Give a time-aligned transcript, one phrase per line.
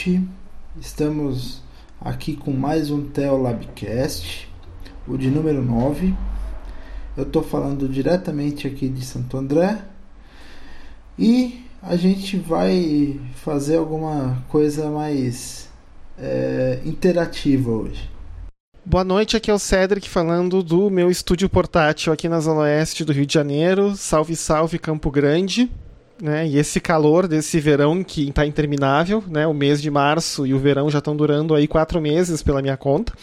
[0.00, 0.22] noite.
[0.80, 1.60] Estamos
[2.00, 4.48] aqui com mais um Teolabcast,
[5.06, 6.14] o de número 9.
[7.16, 9.78] Eu estou falando diretamente aqui de Santo André
[11.18, 15.68] e a gente vai fazer alguma coisa mais
[16.18, 18.08] é, interativa hoje.
[18.82, 23.04] Boa noite, aqui é o Cedric falando do meu estúdio portátil aqui na Zona Oeste
[23.04, 23.94] do Rio de Janeiro.
[23.96, 25.70] Salve, salve Campo Grande.
[26.20, 26.46] Né?
[26.46, 29.46] E esse calor desse verão que está interminável, né?
[29.46, 32.76] O mês de março e o verão já estão durando aí quatro meses pela minha
[32.76, 33.14] conta.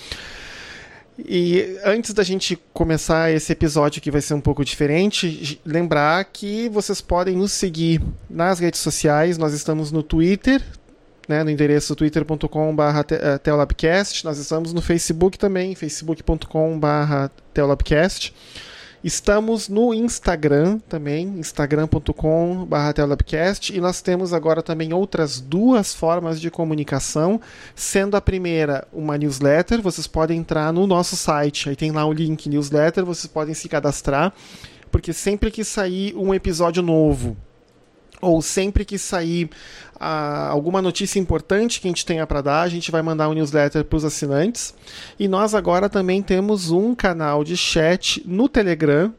[1.20, 6.70] E antes da gente começar esse episódio que vai ser um pouco diferente, lembrar que
[6.70, 9.36] vocês podem nos seguir nas redes sociais.
[9.38, 10.62] Nós estamos no Twitter,
[11.28, 14.24] né, no endereço twitter.com/teolabcast.
[14.26, 18.32] Nós estamos no Facebook também, facebook.com/teolabcast.
[19.04, 22.72] Estamos no Instagram também, instagram.com.br
[23.72, 27.40] e nós temos agora também outras duas formas de comunicação,
[27.76, 32.12] sendo a primeira uma newsletter, vocês podem entrar no nosso site, aí tem lá o
[32.12, 34.34] link newsletter, vocês podem se cadastrar,
[34.92, 37.38] porque sempre que sair um episódio novo,
[38.22, 39.50] ou sempre que sair
[40.00, 43.34] ah, alguma notícia importante que a gente tenha para dar, a gente vai mandar um
[43.34, 44.74] newsletter para os assinantes.
[45.20, 49.14] E nós agora também temos um canal de chat no Telegram,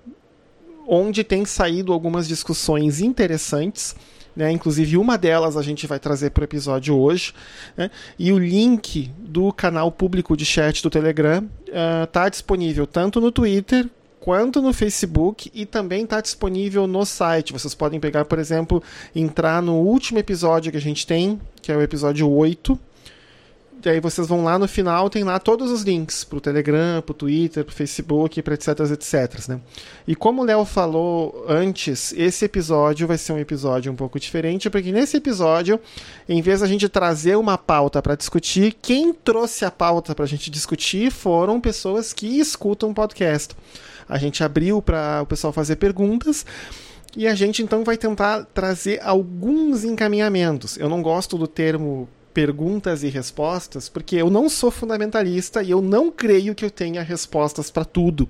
[0.86, 3.94] onde tem saído algumas discussões interessantes.
[4.34, 4.52] Né?
[4.52, 7.34] Inclusive, uma delas a gente vai trazer para o episódio hoje.
[7.76, 7.90] Né?
[8.18, 11.48] E o link do canal público de chat do Telegram
[12.04, 13.88] está uh, disponível tanto no Twitter
[14.28, 17.50] quanto no Facebook e também está disponível no site.
[17.50, 18.82] Vocês podem pegar, por exemplo,
[19.16, 22.78] entrar no último episódio que a gente tem, que é o episódio 8.
[23.82, 27.00] E aí vocês vão lá no final, tem lá todos os links para o Telegram,
[27.00, 29.48] para o Twitter, para o Facebook, para etc, etc.
[29.48, 29.60] Né?
[30.06, 34.68] E como o Léo falou antes, esse episódio vai ser um episódio um pouco diferente,
[34.68, 35.80] porque nesse episódio,
[36.28, 40.28] em vez da gente trazer uma pauta para discutir, quem trouxe a pauta para a
[40.28, 43.56] gente discutir foram pessoas que escutam podcast.
[44.08, 46.46] A gente abriu para o pessoal fazer perguntas.
[47.16, 50.76] E a gente então vai tentar trazer alguns encaminhamentos.
[50.76, 52.08] Eu não gosto do termo
[52.38, 57.02] perguntas e respostas, porque eu não sou fundamentalista e eu não creio que eu tenha
[57.02, 58.28] respostas para tudo.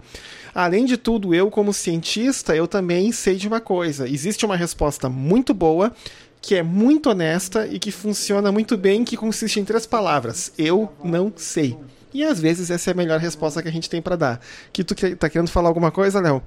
[0.55, 4.09] Além de tudo, eu como cientista, eu também sei de uma coisa.
[4.09, 5.93] Existe uma resposta muito boa,
[6.41, 10.91] que é muito honesta e que funciona muito bem, que consiste em três palavras: eu
[11.05, 11.77] não sei.
[12.13, 14.41] E às vezes essa é a melhor resposta que a gente tem para dar.
[14.73, 16.43] Que tu tá querendo falar alguma coisa, Léo?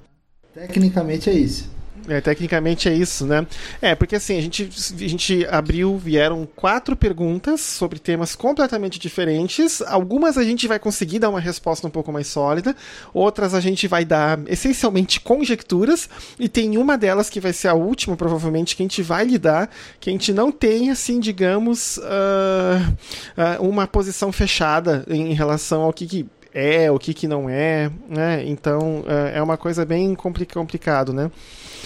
[0.54, 1.70] Tecnicamente é isso.
[2.08, 3.46] É, tecnicamente é isso, né?
[3.80, 9.80] É, porque assim, a gente, a gente abriu, vieram quatro perguntas sobre temas completamente diferentes.
[9.82, 12.74] Algumas a gente vai conseguir dar uma resposta um pouco mais sólida,
[13.14, 16.08] outras a gente vai dar essencialmente conjecturas,
[16.38, 19.70] e tem uma delas que vai ser a última, provavelmente, que a gente vai lidar,
[20.00, 25.92] que a gente não tem, assim, digamos, uh, uh, uma posição fechada em relação ao
[25.92, 28.44] que, que é, o que, que não é, né?
[28.46, 31.30] Então uh, é uma coisa bem complicado, né?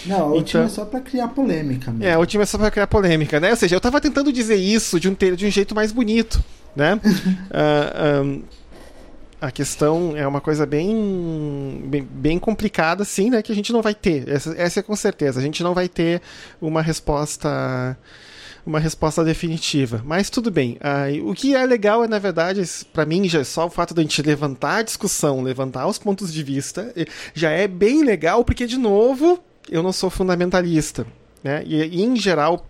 [0.05, 1.91] Não, o então, é só para criar polêmica.
[1.91, 2.05] Mesmo.
[2.05, 3.51] É, o time é só para criar polêmica, né?
[3.51, 6.43] Ou seja, eu tava tentando dizer isso de um, de um jeito mais bonito,
[6.75, 6.95] né?
[7.05, 8.43] uh, um,
[9.41, 13.43] a questão é uma coisa bem, bem, bem, complicada, sim, né?
[13.43, 14.29] Que a gente não vai ter.
[14.29, 15.39] Essa, essa é com certeza.
[15.39, 16.23] A gente não vai ter
[16.61, 17.97] uma resposta
[18.67, 20.03] uma resposta definitiva.
[20.05, 20.77] Mas tudo bem.
[20.77, 22.63] Uh, o que é legal é, na verdade,
[22.93, 26.33] para mim, já é só o fato da gente levantar a discussão, levantar os pontos
[26.33, 26.93] de vista,
[27.33, 29.39] já é bem legal, porque, de novo,
[29.71, 31.07] eu não sou fundamentalista.
[31.43, 31.63] Né?
[31.65, 32.67] E, e em geral,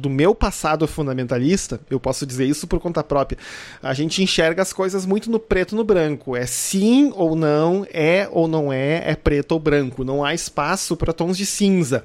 [0.00, 3.38] do meu passado fundamentalista, eu posso dizer isso por conta própria,
[3.82, 6.36] a gente enxerga as coisas muito no preto no branco.
[6.36, 10.04] É sim ou não, é ou não é, é preto ou branco.
[10.04, 12.04] Não há espaço para tons de cinza,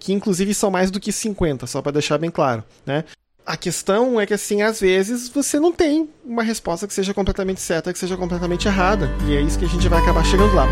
[0.00, 3.04] que inclusive são mais do que 50, só para deixar bem claro, né?
[3.46, 7.60] A questão é que, assim, às vezes você não tem uma resposta que seja completamente
[7.60, 9.10] certa, que seja completamente errada.
[9.26, 10.66] E é isso que a gente vai acabar chegando lá.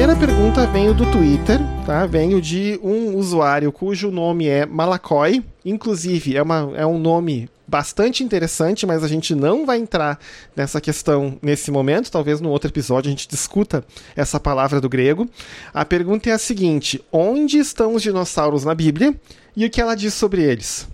[0.00, 2.06] primeira pergunta veio do Twitter, tá?
[2.06, 5.44] Veio de um usuário cujo nome é Malakoi.
[5.62, 10.18] Inclusive, é, uma, é um nome bastante interessante, mas a gente não vai entrar
[10.56, 12.10] nessa questão nesse momento.
[12.10, 13.84] Talvez no outro episódio a gente discuta
[14.16, 15.28] essa palavra do grego.
[15.72, 19.14] A pergunta é a seguinte: onde estão os dinossauros na Bíblia
[19.56, 20.88] e o que ela diz sobre eles?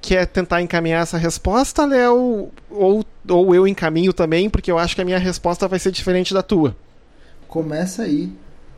[0.00, 2.50] Quer tentar encaminhar essa resposta, Léo?
[2.68, 6.34] Ou, ou eu encaminho também, porque eu acho que a minha resposta vai ser diferente
[6.34, 6.76] da tua
[7.54, 8.32] começa aí.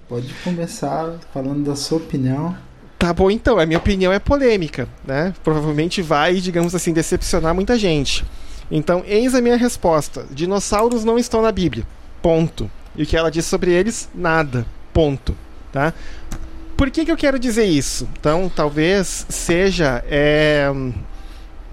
[0.06, 2.54] Pode começar falando da sua opinião.
[2.98, 3.58] Tá bom, então.
[3.58, 5.34] A minha opinião é polêmica, né?
[5.44, 8.24] Provavelmente vai, digamos assim, decepcionar muita gente.
[8.70, 11.86] Então, eis a minha resposta: dinossauros não estão na Bíblia.
[12.22, 12.70] Ponto.
[12.96, 14.08] E o que ela diz sobre eles?
[14.14, 14.66] Nada.
[14.92, 15.36] Ponto.
[15.70, 15.92] Tá?
[16.76, 18.08] Por que, que eu quero dizer isso?
[18.18, 20.02] Então, talvez seja.
[20.08, 20.70] É...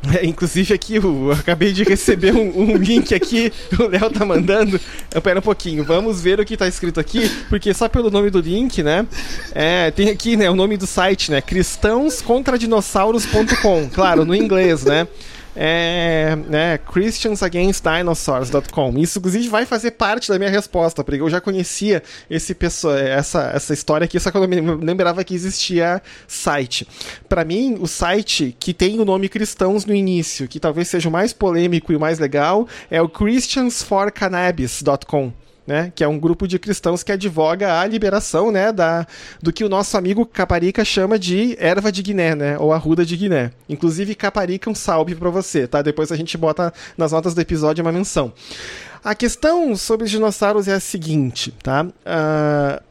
[0.14, 4.78] É, inclusive aqui, eu acabei de receber um, um link aqui, o Léo tá mandando.
[5.14, 8.30] Eu, pera um pouquinho, vamos ver o que tá escrito aqui, porque só pelo nome
[8.30, 9.08] do link, né?
[9.54, 11.40] É, tem aqui, né, o nome do site, né?
[11.42, 15.08] cristãoscontradinossauros.com, claro, no inglês, né?
[15.56, 18.98] É, né, christiansagainstdinosaurs.com.
[18.98, 23.52] Isso, inclusive, vai fazer parte da minha resposta, porque eu já conhecia esse pessoa, essa,
[23.54, 26.86] essa história aqui, só que eu não lembrava que existia site.
[27.30, 31.12] Para mim, o site que tem o nome Cristãos no início, que talvez seja o
[31.12, 35.34] mais polêmico e o mais legal, é o christiansforcannabis.com
[35.66, 39.08] né, que é um grupo de cristãos que advoga a liberação, né, da,
[39.42, 43.16] do que o nosso amigo Caparica chama de erva de Guiné, né, ou arruda de
[43.16, 43.52] Guiné.
[43.68, 45.82] Inclusive, Caparica, um salve para você, tá?
[45.82, 48.34] Depois a gente bota nas notas do episódio uma menção.
[49.04, 51.84] A questão sobre os dinossauros é a seguinte, tá?
[51.84, 52.84] Uh,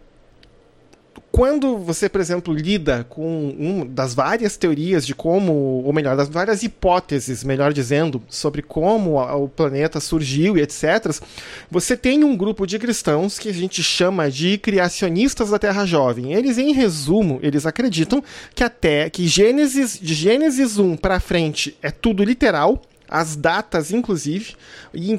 [1.32, 6.29] quando você, por exemplo, lida com uma das várias teorias de como, ou melhor, das
[6.29, 11.23] várias hipóteses, melhor dizendo, sobre como o planeta surgiu e etc.,
[11.70, 16.34] você tem um grupo de cristãos que a gente chama de criacionistas da Terra Jovem.
[16.34, 18.23] Eles, em resumo, eles acreditam
[18.55, 24.55] que até que Gênesis, de Gênesis 1 para frente é tudo literal, as datas, inclusive,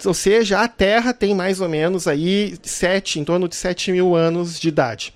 [0.06, 4.16] ou seja, a Terra tem mais ou menos aí sete, em torno de 7 mil
[4.16, 5.14] anos de idade.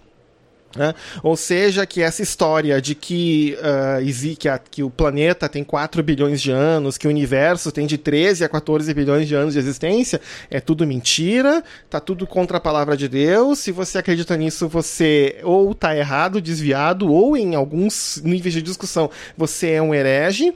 [0.78, 0.94] Né?
[1.24, 6.04] Ou seja, que essa história de que, uh, que, a, que, o planeta tem 4
[6.04, 9.60] bilhões de anos, que o universo tem de 13 a 14 bilhões de anos de
[9.60, 10.22] existência,
[10.52, 13.60] é tudo mentira, tá tudo contra a palavra de Deus.
[13.60, 19.10] Se você acredita nisso, você ou tá errado, desviado, ou em alguns níveis de discussão,
[19.36, 20.54] você é um herege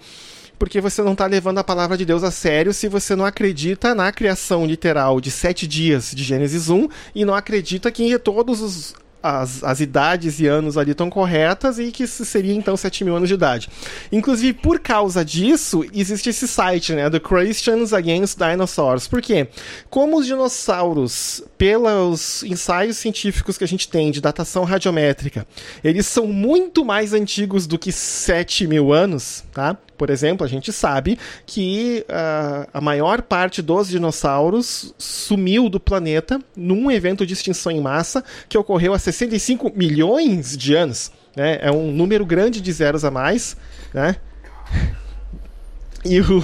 [0.61, 3.95] porque você não está levando a palavra de Deus a sério se você não acredita
[3.95, 8.93] na criação literal de sete dias de Gênesis 1 e não acredita que todos os
[9.21, 13.29] as, as idades e anos ali estão corretas e que seria então 7 mil anos
[13.29, 13.69] de idade.
[14.11, 17.09] Inclusive, por causa disso, existe esse site, né?
[17.09, 19.07] The Christians Against Dinosaurs.
[19.07, 19.47] Por quê?
[19.89, 25.47] Como os dinossauros, pelos ensaios científicos que a gente tem de datação radiométrica,
[25.83, 29.77] eles são muito mais antigos do que 7 mil anos, tá?
[30.01, 31.15] Por exemplo, a gente sabe
[31.45, 37.79] que uh, a maior parte dos dinossauros sumiu do planeta num evento de extinção em
[37.79, 41.11] massa que ocorreu há 65 milhões de anos.
[41.35, 41.59] Né?
[41.61, 43.55] É um número grande de zeros a mais.
[43.93, 44.15] Né?
[46.03, 46.43] E, o,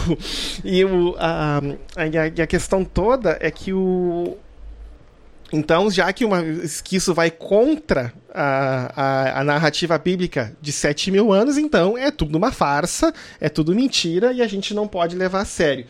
[0.64, 4.38] e o, a, a, a questão toda é que o,
[5.52, 6.44] então, já que, uma,
[6.84, 12.12] que isso vai contra a, a, a, narrativa bíblica de 7 mil anos, então é
[12.12, 15.86] tudo uma farsa, é tudo mentira e a gente não pode levar a sério.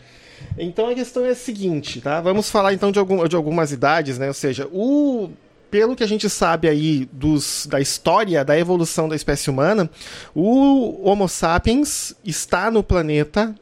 [0.56, 2.20] Então a questão é a seguinte, tá?
[2.20, 4.28] Vamos falar então de, algum, de algumas idades, né?
[4.28, 5.30] Ou seja, o
[5.70, 9.90] pelo que a gente sabe aí dos, da história da evolução da espécie humana,
[10.34, 13.54] o Homo sapiens está no planeta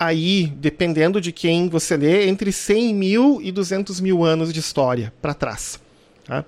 [0.00, 5.12] aí, dependendo de quem você lê, entre 100 mil e 200 mil anos de história
[5.20, 5.78] para trás.
[6.24, 6.42] Tá?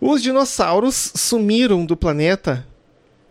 [0.00, 2.64] Os dinossauros sumiram do planeta,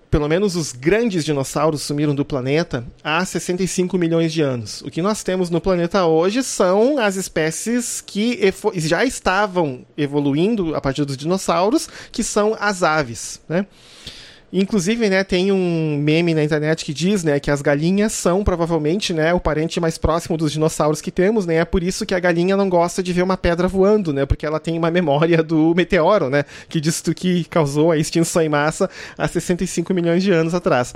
[0.10, 4.82] pelo menos os grandes dinossauros sumiram do planeta há 65 milhões de anos.
[4.82, 8.38] O que nós temos no planeta hoje são as espécies que
[8.76, 13.40] já estavam evoluindo a partir dos dinossauros, que são as aves.
[13.48, 13.66] Né?
[14.54, 19.14] Inclusive, né, tem um meme na internet que diz, né, que as galinhas são provavelmente,
[19.14, 21.56] né, o parente mais próximo dos dinossauros que temos, né?
[21.56, 24.26] É por isso que a galinha não gosta de ver uma pedra voando, né?
[24.26, 28.50] Porque ela tem uma memória do meteoro, né, que diz que causou a extinção em
[28.50, 30.94] massa há 65 milhões de anos atrás.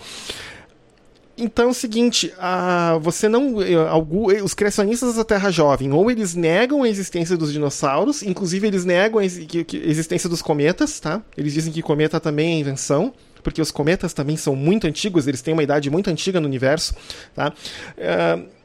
[1.37, 3.61] Então é o seguinte, a, você não.
[3.61, 8.23] Eh, algum, eh, os criacionistas da Terra Jovem, ou eles negam a existência dos dinossauros,
[8.23, 11.21] inclusive eles negam a existência dos cometas, tá?
[11.35, 13.13] Eles dizem que cometa também é invenção
[13.45, 16.95] porque os cometas também são muito antigos, eles têm uma idade muito antiga no universo.
[17.35, 17.53] Tá?
[17.95, 18.55] Uh,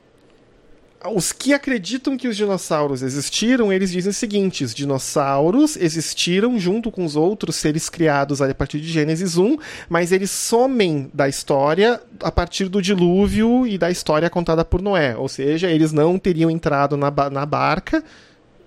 [1.15, 6.91] os que acreditam que os dinossauros existiram, eles dizem o seguinte: os dinossauros existiram junto
[6.91, 12.01] com os outros seres criados a partir de Gênesis 1, mas eles somem da história
[12.23, 15.15] a partir do dilúvio e da história contada por Noé.
[15.15, 18.03] Ou seja, eles não teriam entrado na, na barca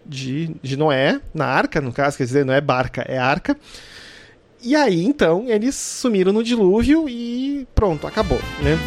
[0.05, 3.57] de, de Noé, na arca, no caso, quer dizer, não é barca, é arca.
[4.65, 8.79] E aí, então, eles sumiram no dilúvio e pronto, acabou, né?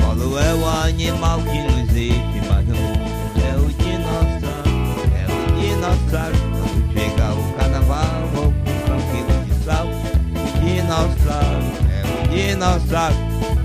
[0.00, 3.00] Qual é o animal que não existe no mundo?
[3.44, 4.70] É o dinossauro,
[5.14, 6.38] é o dinossauro.
[6.40, 9.86] Quando chega o carnaval, vou com um quilo de sal.
[10.64, 11.68] Dinossauro.
[12.30, 13.16] dinossauro.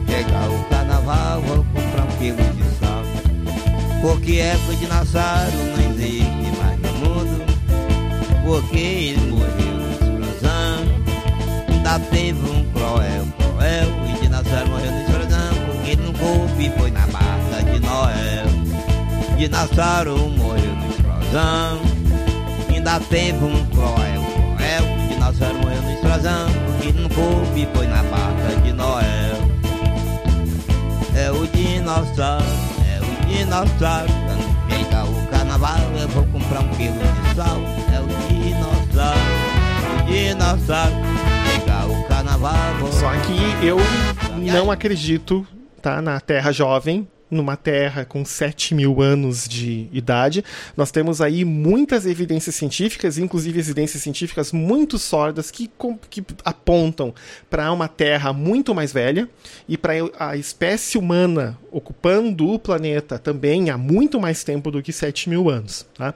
[0.10, 1.55] Chegar o carnaval, vou
[4.06, 7.44] Porque é que o dinossauro não existe mais no mundo.
[8.46, 10.86] Porque ele morreu na explosão.
[11.68, 13.88] Ainda teve um cruel, cruel.
[14.14, 15.56] O dinossauro morreu na explosão.
[15.66, 18.46] Porque ele não coube foi na barca de Noel.
[19.40, 21.82] Dinossauro morreu na explosão.
[22.70, 24.22] Ainda teve um cruel,
[24.56, 25.08] cruel.
[25.10, 26.48] Dinossauro morreu na explosão.
[26.68, 29.36] Porque ele não coube foi na barca de Noel.
[31.16, 32.75] É o dinossauro, é
[33.36, 34.08] dinossauro.
[34.26, 37.58] Quando chega o carnaval, eu vou comprar um quilo de sal.
[37.94, 39.20] É o dinossauro,
[40.00, 40.96] o dinossauro.
[41.46, 43.78] Chega o carnaval, vou Só que eu
[44.54, 45.46] não acredito,
[45.82, 46.02] tá?
[46.02, 50.44] Na Terra Jovem, numa Terra com 7 mil anos de idade.
[50.76, 55.70] Nós temos aí muitas evidências científicas, inclusive evidências científicas muito sólidas, que,
[56.10, 57.14] que apontam
[57.50, 59.30] para uma Terra muito mais velha
[59.68, 64.94] e para a espécie humana ocupando o planeta também há muito mais tempo do que
[64.94, 65.86] 7 mil anos.
[65.94, 66.14] Tá?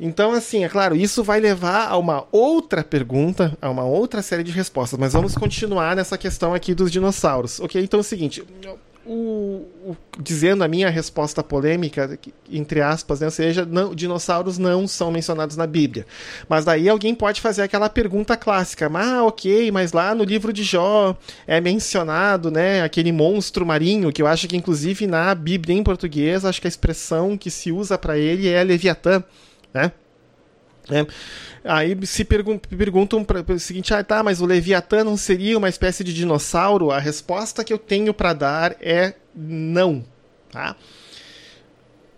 [0.00, 4.42] Então, assim, é claro, isso vai levar a uma outra pergunta, a uma outra série
[4.42, 7.60] de respostas, mas vamos continuar nessa questão aqui dos dinossauros.
[7.60, 8.42] Ok, então é o seguinte.
[9.06, 12.18] O- o- dizendo a minha resposta polêmica,
[12.50, 16.06] entre aspas, né, seja, não, dinossauros não são mencionados na Bíblia.
[16.48, 20.62] Mas daí alguém pode fazer aquela pergunta clássica: ah, ok, mas lá no livro de
[20.62, 21.16] Jó
[21.46, 26.44] é mencionado né, aquele monstro marinho, que eu acho que inclusive na Bíblia em português,
[26.44, 29.22] acho que a expressão que se usa para ele é Leviatã
[29.72, 29.92] né?
[30.90, 31.06] É.
[31.64, 35.68] Aí se pergun perguntam para o seguinte: ah, tá, mas o Leviatã não seria uma
[35.68, 36.90] espécie de dinossauro?
[36.90, 40.04] A resposta que eu tenho para dar é não.
[40.50, 40.74] Tá?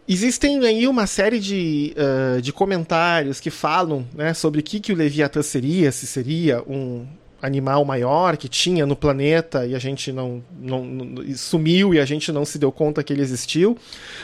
[0.09, 4.93] Existem aí uma série de, uh, de comentários que falam né, sobre o que, que
[4.93, 7.07] o Leviatã seria, se seria um
[7.43, 12.05] animal maior que tinha no planeta e a gente não, não, não, sumiu e a
[12.05, 13.77] gente não se deu conta que ele existiu.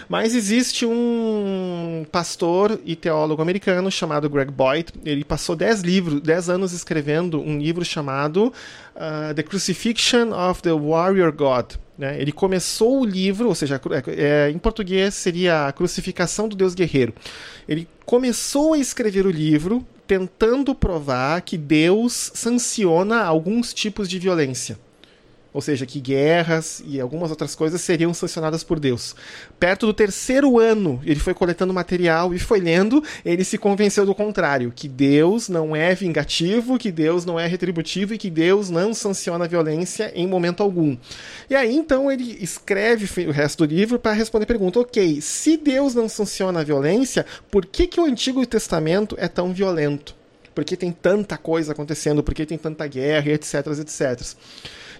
[0.09, 4.93] Mas existe um pastor e teólogo americano chamado Greg Boyd.
[5.05, 8.53] Ele passou 10 livros, 10 anos escrevendo um livro chamado
[8.95, 11.73] uh, The Crucifixion of the Warrior God.
[11.99, 12.21] Né?
[12.21, 13.81] Ele começou o livro, ou seja,
[14.17, 17.13] é, em português seria a crucificação do Deus guerreiro.
[17.69, 24.79] Ele começou a escrever o livro tentando provar que Deus sanciona alguns tipos de violência.
[25.53, 29.17] Ou seja, que guerras e algumas outras coisas seriam sancionadas por Deus.
[29.59, 34.15] Perto do terceiro ano, ele foi coletando material e foi lendo, ele se convenceu do
[34.15, 38.93] contrário, que Deus não é vingativo, que Deus não é retributivo e que Deus não
[38.93, 40.97] sanciona a violência em momento algum.
[41.49, 45.57] E aí então ele escreve o resto do livro para responder a pergunta: ok, se
[45.57, 50.15] Deus não sanciona a violência, por que, que o Antigo Testamento é tão violento?
[50.55, 52.21] Por que tem tanta coisa acontecendo?
[52.21, 54.35] Por que tem tanta guerra, etc, etc.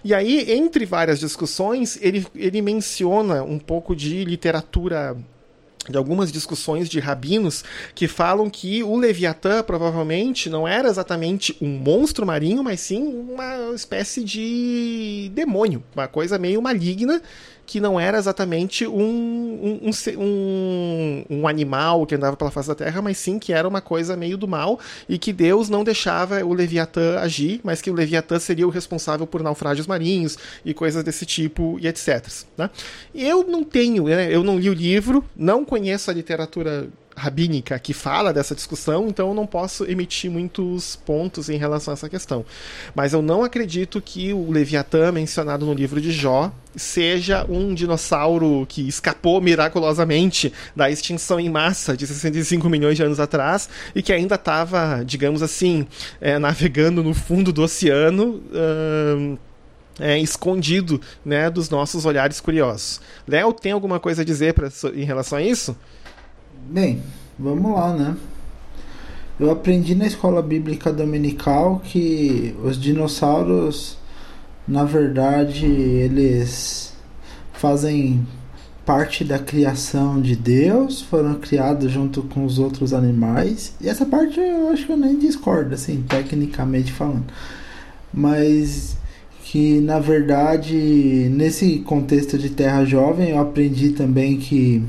[0.03, 5.17] E aí, entre várias discussões, ele, ele menciona um pouco de literatura
[5.87, 7.63] de algumas discussões de rabinos
[7.95, 13.73] que falam que o Leviatã provavelmente não era exatamente um monstro marinho, mas sim uma
[13.73, 17.21] espécie de demônio, uma coisa meio maligna
[17.69, 22.99] que não era exatamente um, um, um, um, animal que andava pela face da terra,
[22.99, 26.51] mas sim que era uma coisa meio do mal e que Deus não deixava o
[26.51, 30.35] Leviatã agir, mas que o Leviatã seria o responsável por naufrágios marinhos
[30.65, 32.25] e coisas desse tipo e etc.
[32.57, 32.71] Né?
[33.13, 34.33] Eu não tenho, né?
[34.33, 39.29] eu não li o livro, não conheço a literatura rabínica que fala dessa discussão, então
[39.29, 42.45] eu não posso emitir muitos pontos em relação a essa questão.
[42.95, 48.65] Mas eu não acredito que o Leviatã mencionado no livro de Jó seja um dinossauro
[48.67, 54.13] que escapou miraculosamente da extinção em massa de 65 milhões de anos atrás e que
[54.13, 55.87] ainda estava, digamos assim,
[56.21, 58.41] é, navegando no fundo do oceano.
[58.51, 59.37] Uh,
[59.99, 63.01] é, escondido né, dos nossos olhares curiosos.
[63.27, 65.75] Léo, tem alguma coisa a dizer pra, em relação a isso?
[66.67, 67.01] Bem,
[67.37, 68.17] vamos lá, né?
[69.39, 73.97] Eu aprendi na escola bíblica dominical que os dinossauros,
[74.67, 76.93] na verdade, eles
[77.53, 78.25] fazem
[78.85, 83.73] parte da criação de Deus, foram criados junto com os outros animais.
[83.79, 87.25] E essa parte eu acho que eu nem discordo, assim, tecnicamente falando.
[88.13, 88.97] Mas
[89.43, 90.75] que na verdade,
[91.31, 94.83] nesse contexto de Terra Jovem, eu aprendi também que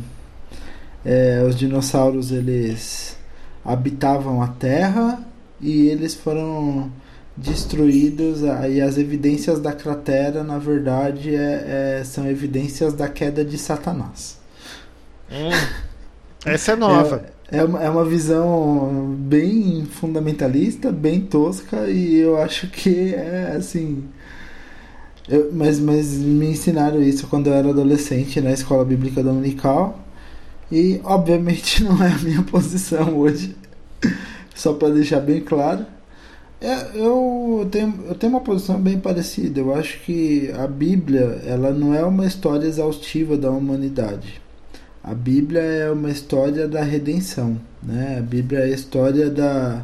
[1.04, 3.16] é, os dinossauros eles
[3.64, 5.22] habitavam a Terra
[5.60, 6.90] e eles foram
[7.36, 13.56] destruídos e as evidências da cratera na verdade é, é, são evidências da queda de
[13.56, 14.38] Satanás.
[15.30, 15.50] Hum,
[16.44, 17.24] essa é nova.
[17.50, 23.54] É, é, uma, é uma visão bem fundamentalista, bem tosca e eu acho que é
[23.56, 24.04] assim
[25.28, 29.98] Eu, mas, mas me ensinaram isso quando eu era adolescente na escola bíblica dominical.
[30.70, 33.56] E obviamente não é a minha posição hoje.
[34.54, 35.86] Só para deixar bem claro.
[36.60, 39.60] É, eu, tenho, eu tenho uma posição bem parecida.
[39.60, 44.40] Eu acho que a Bíblia ela não é uma história exaustiva da humanidade.
[45.02, 47.58] A Bíblia é uma história da redenção.
[47.82, 48.18] Né?
[48.18, 49.82] A Bíblia é a história da,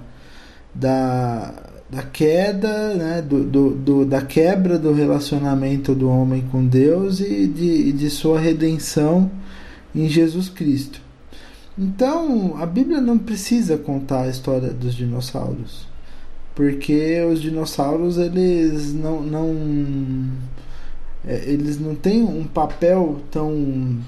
[0.75, 1.55] da,
[1.89, 3.23] da queda, né?
[3.23, 8.39] do, do, do, da quebra do relacionamento do homem com Deus e de, de sua
[8.39, 9.31] redenção
[9.97, 11.01] em Jesus Cristo.
[11.79, 15.87] Então, a Bíblia não precisa contar a história dos dinossauros,
[16.55, 20.33] porque os dinossauros eles não, não
[21.27, 23.99] é, eles não têm um papel tão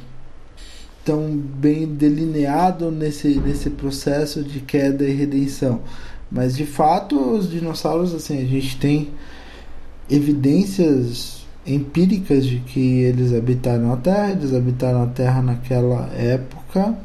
[1.05, 5.81] tão bem delineado nesse, nesse processo de queda e redenção.
[6.31, 9.09] Mas de fato, os dinossauros, assim, a gente tem
[10.11, 11.38] evidências
[11.69, 16.97] empíricas de que eles habitaram a Terra, eles habitaram a Terra naquela época.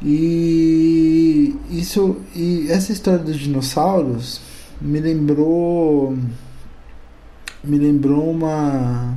[0.00, 4.40] E isso e essa história dos dinossauros
[4.80, 6.16] me lembrou
[7.62, 9.16] me lembrou uma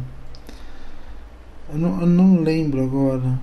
[1.74, 3.39] eu não, eu não lembro agora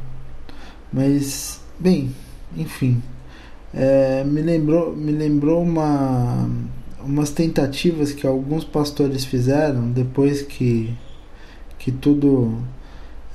[0.93, 2.15] mas bem
[2.57, 3.03] enfim
[3.75, 6.49] é, me lembrou me lembrou uma
[7.05, 10.95] umas tentativas que alguns pastores fizeram depois que
[11.83, 12.59] que tudo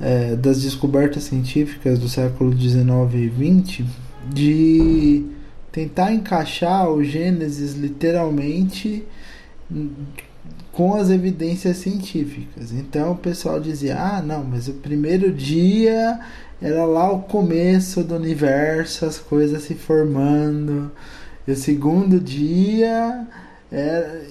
[0.00, 3.86] é, das descobertas científicas do século 19 e 20
[4.32, 5.26] de
[5.70, 9.04] tentar encaixar o Gênesis literalmente
[10.72, 12.72] com as evidências científicas.
[12.72, 16.18] Então o pessoal dizia: ah, não, mas o primeiro dia
[16.60, 20.90] era lá o começo do universo, as coisas se formando,
[21.46, 23.26] e o segundo dia
[23.70, 24.22] era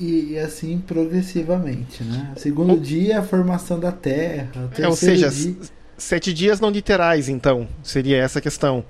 [0.00, 2.32] e, e, assim progressivamente, né?
[2.36, 2.80] Segundo o...
[2.80, 4.70] dia a formação da Terra.
[4.78, 5.54] É, ou seja, dia...
[5.98, 8.84] sete dias não literais, então seria essa a questão.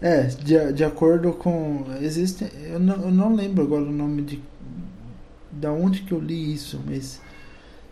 [0.00, 4.42] É, de, de acordo com existe, eu não, eu não lembro agora o nome de
[5.52, 7.20] da onde que eu li isso, mas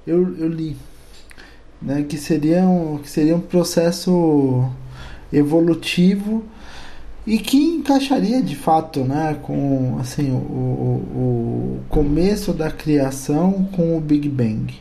[0.07, 0.77] eu, eu li,
[1.81, 2.03] né?
[2.03, 4.69] Que seria um que seria um processo
[5.33, 6.45] evolutivo
[7.27, 13.97] e que encaixaria de fato né, com assim, o, o, o, começo da criação com
[13.97, 14.75] o Big Bang.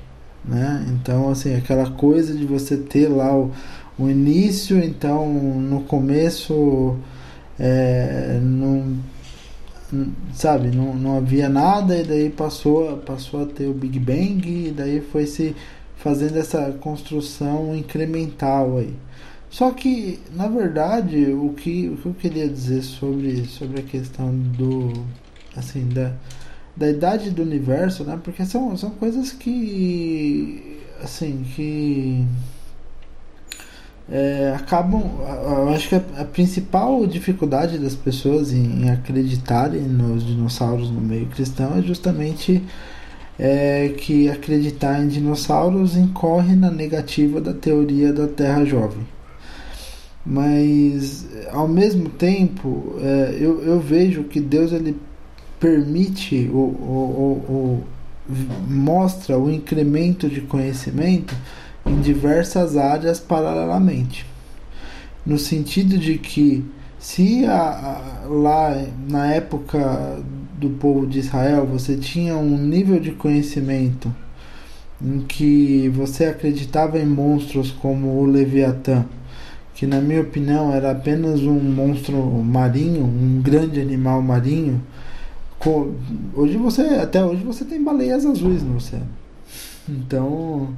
[0.43, 0.85] Né?
[0.89, 3.51] Então, assim, aquela coisa de você ter lá o,
[3.97, 6.97] o início, então no começo
[7.57, 8.97] é, não,
[10.33, 14.71] sabe, não, não havia nada e daí passou, passou a ter o Big Bang e
[14.71, 15.55] daí foi se
[15.95, 18.93] fazendo essa construção incremental aí.
[19.53, 24.35] Só que, na verdade, o que, o que eu queria dizer sobre, sobre a questão
[24.35, 24.91] do.
[25.55, 26.11] assim, da,
[26.75, 28.19] da idade do universo, né?
[28.23, 30.81] Porque são, são coisas que.
[31.03, 32.25] assim, que.
[34.09, 35.03] É, acabam.
[35.21, 40.99] Eu acho que a, a, principal dificuldade das pessoas em, em, acreditarem nos dinossauros no
[40.99, 42.63] meio cristão é justamente
[43.37, 49.13] é, que acreditar em dinossauros incorre na negativa da teoria da Terra Jovem
[50.25, 54.97] mas ao mesmo tempo é, eu, eu vejo que Deus ele
[55.59, 57.83] permite o, o, o, o,
[58.69, 61.35] mostra o incremento de conhecimento
[61.85, 64.25] em diversas áreas paralelamente.
[65.25, 66.63] No sentido de que
[66.97, 70.23] se a, a, lá na época
[70.57, 74.13] do povo de Israel você tinha um nível de conhecimento
[75.01, 79.05] em que você acreditava em monstros como o Leviatã
[79.83, 84.81] que na minha opinião era apenas um monstro marinho, um grande animal marinho.
[86.33, 89.09] Hoje você, até hoje você tem baleias azuis no oceano.
[89.89, 90.69] Então,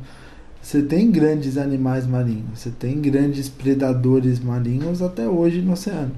[0.59, 6.11] você tem grandes animais marinhos, você tem grandes predadores marinhos até hoje no oceano.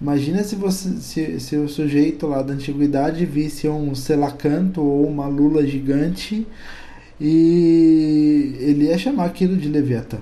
[0.00, 5.26] Imagina se você se, se o sujeito lá da antiguidade visse um selacanto ou uma
[5.26, 6.46] lula gigante
[7.20, 10.18] e ele ia chamar aquilo de Leviatã.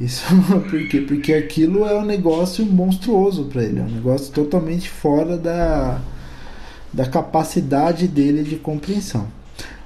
[0.00, 0.24] Isso
[0.70, 1.02] por quê?
[1.02, 6.00] Porque aquilo é um negócio monstruoso para ele, é um negócio totalmente fora da,
[6.90, 9.28] da capacidade dele de compreensão.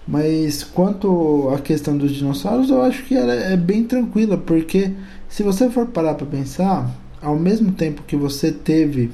[0.07, 4.93] Mas quanto à questão dos dinossauros, eu acho que ela é bem tranquila, porque
[5.29, 6.89] se você for parar para pensar,
[7.21, 9.11] ao mesmo tempo que você teve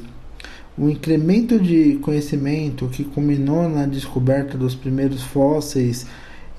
[0.76, 6.06] um incremento de conhecimento que culminou na descoberta dos primeiros fósseis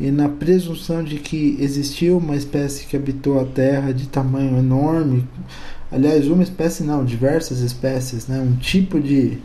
[0.02, 5.28] e na presunção de que existiu uma espécie que habitou a Terra de tamanho enorme,
[5.92, 8.40] aliás, uma espécie não, diversas espécies, né?
[8.40, 9.38] um tipo de,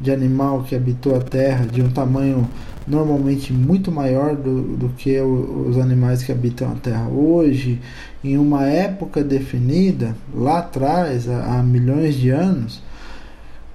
[0.00, 2.48] de animal que habitou a Terra, de um tamanho
[2.86, 7.80] normalmente muito maior do, do que o, os animais que habitam a Terra hoje,
[8.22, 12.80] em uma época definida, lá atrás, há, há milhões de anos,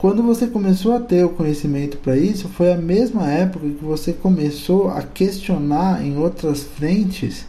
[0.02, 4.12] quando você começou a ter o conhecimento para isso, foi a mesma época que você
[4.12, 7.46] começou a questionar em outras frentes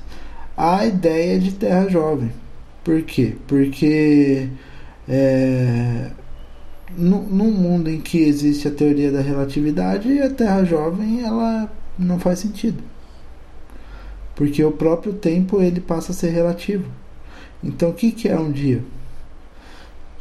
[0.54, 2.30] a ideia de Terra Jovem.
[2.84, 3.36] Por quê?
[3.48, 4.50] Porque
[5.08, 6.10] é,
[6.94, 12.20] no, num mundo em que existe a teoria da relatividade, a Terra jovem ela não
[12.20, 12.84] faz sentido.
[14.36, 16.84] Porque o próprio tempo ele passa a ser relativo.
[17.64, 18.82] Então o que, que é um dia?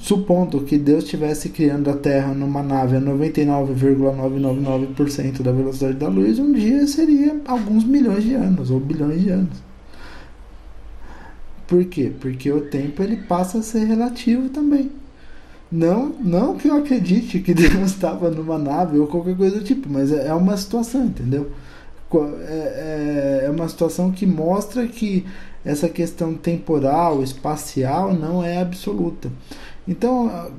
[0.01, 6.39] Supondo que Deus estivesse criando a Terra numa nave a 99,999% da velocidade da luz,
[6.39, 9.61] um dia seria alguns milhões de anos ou bilhões de anos.
[11.67, 12.11] Por quê?
[12.19, 14.89] Porque o tempo ele passa a ser relativo também.
[15.71, 19.87] Não, não que eu acredite que Deus estava numa nave ou qualquer coisa do tipo,
[19.87, 21.51] mas é, é uma situação, entendeu?
[22.13, 25.25] É, é, é uma situação que mostra que
[25.63, 29.29] essa questão temporal, espacial, não é absoluta.
[29.87, 30.49] Então,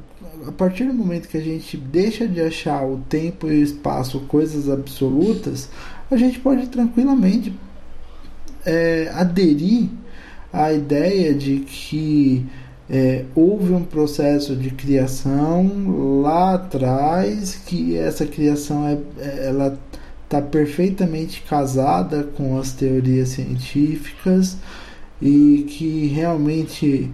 [0.46, 4.20] a partir do momento que a gente deixa de achar o tempo e o espaço
[4.20, 5.68] coisas absolutas,
[6.10, 7.54] a gente pode tranquilamente
[8.64, 9.88] é, aderir
[10.52, 12.46] à ideia de que
[12.90, 19.78] é, houve um processo de criação lá atrás que essa criação é, é ela
[20.24, 24.56] está perfeitamente casada com as teorias científicas
[25.20, 27.10] e que realmente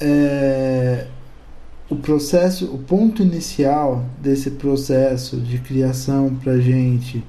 [0.00, 1.06] é,
[1.88, 7.24] o processo, o ponto inicial desse processo de criação para gente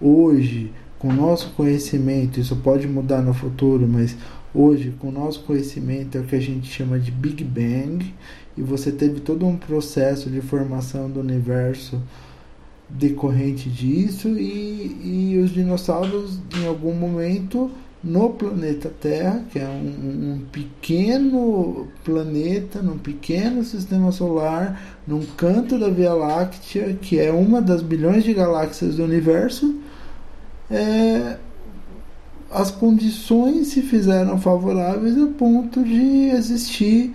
[0.00, 4.16] hoje, com o nosso conhecimento, isso pode mudar no futuro, mas
[4.54, 8.14] Hoje, com o nosso conhecimento, é o que a gente chama de Big Bang,
[8.56, 12.00] e você teve todo um processo de formação do universo
[12.88, 17.70] decorrente disso, e, e os dinossauros, em algum momento,
[18.02, 25.78] no planeta Terra, que é um, um, pequeno planeta, num pequeno sistema solar, num canto
[25.78, 29.74] da Via Láctea, que é uma das bilhões de galáxias do universo,
[30.70, 31.36] é,
[32.50, 37.14] as condições se fizeram favoráveis a ponto de existir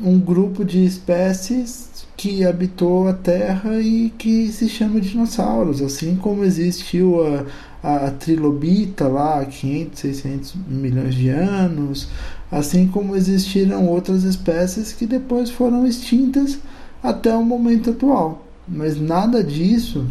[0.00, 6.44] um grupo de espécies que habitou a Terra e que se chama dinossauros, assim como
[6.44, 7.44] existiu a,
[7.82, 12.08] a trilobita lá há 500, 600 milhões de anos,
[12.50, 16.58] assim como existiram outras espécies que depois foram extintas
[17.02, 18.46] até o momento atual.
[18.66, 20.06] Mas nada disso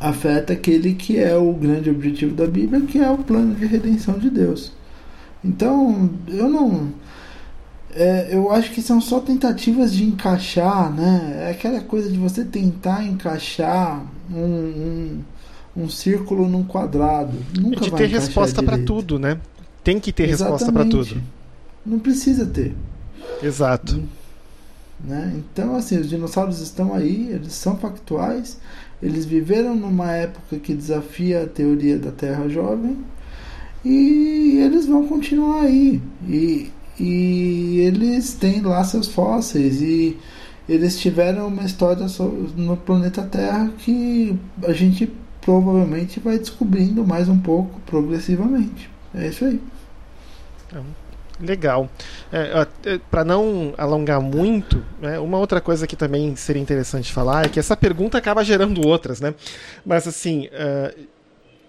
[0.00, 4.18] afeta aquele que é o grande objetivo da Bíblia, que é o plano de redenção
[4.18, 4.72] de Deus.
[5.44, 6.88] Então, eu não.
[7.92, 11.46] É, eu acho que são só tentativas de encaixar, né?
[11.48, 15.20] É aquela coisa de você tentar encaixar um, um,
[15.76, 17.36] um círculo num quadrado.
[17.58, 19.38] Nunca de ter resposta para tudo, né?
[19.82, 20.60] Tem que ter Exatamente.
[20.60, 21.22] resposta para tudo.
[21.84, 22.74] Não precisa ter.
[23.42, 24.02] Exato.
[25.02, 25.32] Né?
[25.36, 28.58] Então, assim, os dinossauros estão aí, eles são factuais,
[29.02, 32.98] eles viveram numa época que desafia a teoria da Terra jovem
[33.82, 36.02] e eles vão continuar aí.
[36.28, 40.18] E, e eles têm lá seus fósseis e
[40.68, 42.06] eles tiveram uma história
[42.56, 48.90] no planeta Terra que a gente provavelmente vai descobrindo mais um pouco progressivamente.
[49.14, 49.60] É isso aí.
[50.74, 50.80] É
[51.42, 51.88] Legal.
[52.30, 57.46] É, é Para não alongar muito, né, uma outra coisa que também seria interessante falar
[57.46, 59.34] é que essa pergunta acaba gerando outras, né?
[59.84, 60.94] Mas assim, uh,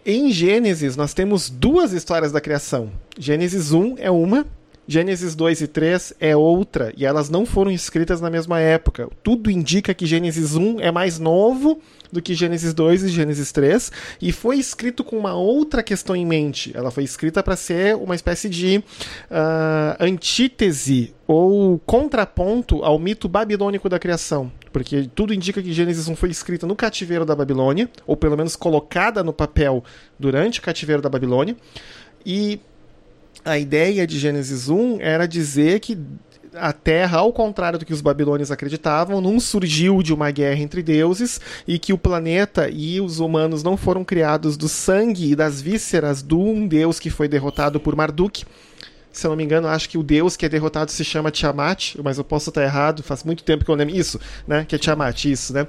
[0.06, 2.92] em Gênesis nós temos duas histórias da criação.
[3.18, 4.46] Gênesis 1 é uma,
[4.88, 9.08] Gênesis 2 e 3 é outra, e elas não foram escritas na mesma época.
[9.24, 11.80] Tudo indica que Gênesis 1 é mais novo
[12.12, 16.26] do que Gênesis 2 e Gênesis 3, e foi escrito com uma outra questão em
[16.26, 16.72] mente.
[16.76, 23.88] Ela foi escrita para ser uma espécie de uh, antítese ou contraponto ao mito babilônico
[23.88, 24.52] da criação.
[24.72, 28.56] Porque tudo indica que Gênesis 1 foi escrita no cativeiro da Babilônia, ou pelo menos
[28.56, 29.84] colocada no papel
[30.20, 31.56] durante o cativeiro da Babilônia.
[32.26, 32.60] E
[33.44, 35.98] a ideia de Gênesis 1 era dizer que
[36.56, 40.84] a Terra, ao contrário do que os babilônios acreditavam, não surgiu de uma guerra entre
[40.84, 45.62] deuses e que o planeta e os humanos não foram criados do sangue e das
[45.62, 48.44] vísceras de um deus que foi derrotado por Marduk.
[49.12, 51.96] Se eu não me engano, acho que o deus que é derrotado se chama Tiamat,
[52.02, 54.66] mas eu posso estar errado, faz muito tempo que eu lembro isso, né?
[54.66, 55.68] Que é Tiamat, isso, né?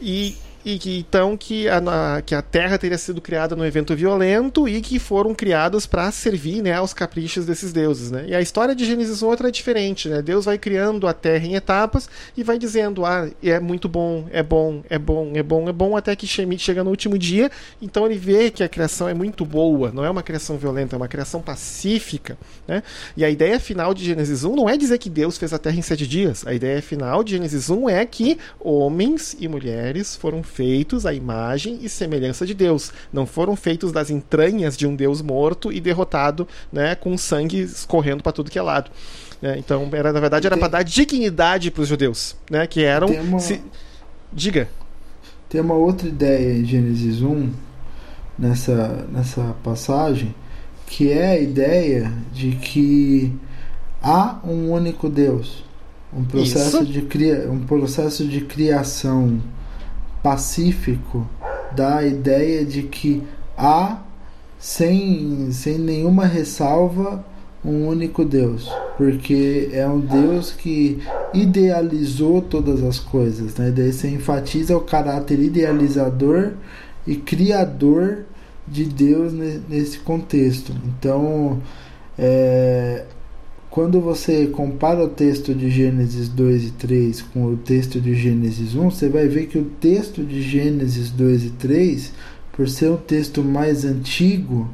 [0.00, 0.36] E
[0.68, 1.80] e que então que a,
[2.20, 6.60] que a Terra teria sido criada num evento violento e que foram criados para servir
[6.60, 8.10] né, aos caprichos desses deuses.
[8.10, 8.26] Né?
[8.28, 10.10] E a história de Gênesis 1 é diferente.
[10.10, 10.20] Né?
[10.20, 14.42] Deus vai criando a Terra em etapas e vai dizendo: ah, é muito bom, é
[14.42, 17.50] bom, é bom, é bom, é bom, até que chega no último dia.
[17.80, 20.98] Então ele vê que a criação é muito boa, não é uma criação violenta, é
[20.98, 22.36] uma criação pacífica.
[22.66, 22.82] Né?
[23.16, 25.78] E a ideia final de Gênesis 1 não é dizer que Deus fez a Terra
[25.78, 26.46] em sete dias.
[26.46, 30.57] A ideia final de Gênesis 1 é que homens e mulheres foram feitos
[31.06, 32.92] à imagem e semelhança de Deus.
[33.12, 38.22] Não foram feitos das entranhas de um Deus morto e derrotado, né, com sangue escorrendo
[38.22, 38.90] para tudo que é lado.
[39.42, 43.08] É, então, era, na verdade, era para dar dignidade para os judeus, né, que eram.
[43.08, 43.38] Uma...
[43.38, 43.60] Se...
[44.32, 44.68] Diga.
[45.48, 47.50] Tem uma outra ideia em Gênesis 1,
[48.38, 50.34] nessa, nessa passagem,
[50.86, 53.32] que é a ideia de que
[54.02, 55.64] há um único Deus.
[56.12, 59.40] Um processo, de, cria, um processo de criação
[60.22, 61.26] pacífico
[61.74, 63.22] dá a ideia de que
[63.56, 64.02] há,
[64.58, 67.24] sem, sem nenhuma ressalva,
[67.64, 71.02] um único Deus, porque é um Deus que
[71.34, 73.70] idealizou todas as coisas, né?
[73.70, 76.52] Daí você enfatiza o caráter idealizador
[77.06, 78.24] e criador
[78.66, 79.32] de Deus
[79.68, 80.72] nesse contexto.
[80.86, 81.60] Então,
[82.16, 83.04] é,
[83.78, 88.74] quando você compara o texto de Gênesis 2 e 3 com o texto de Gênesis
[88.74, 92.12] 1, você vai ver que o texto de Gênesis 2 e 3,
[92.50, 94.68] por ser um texto mais antigo,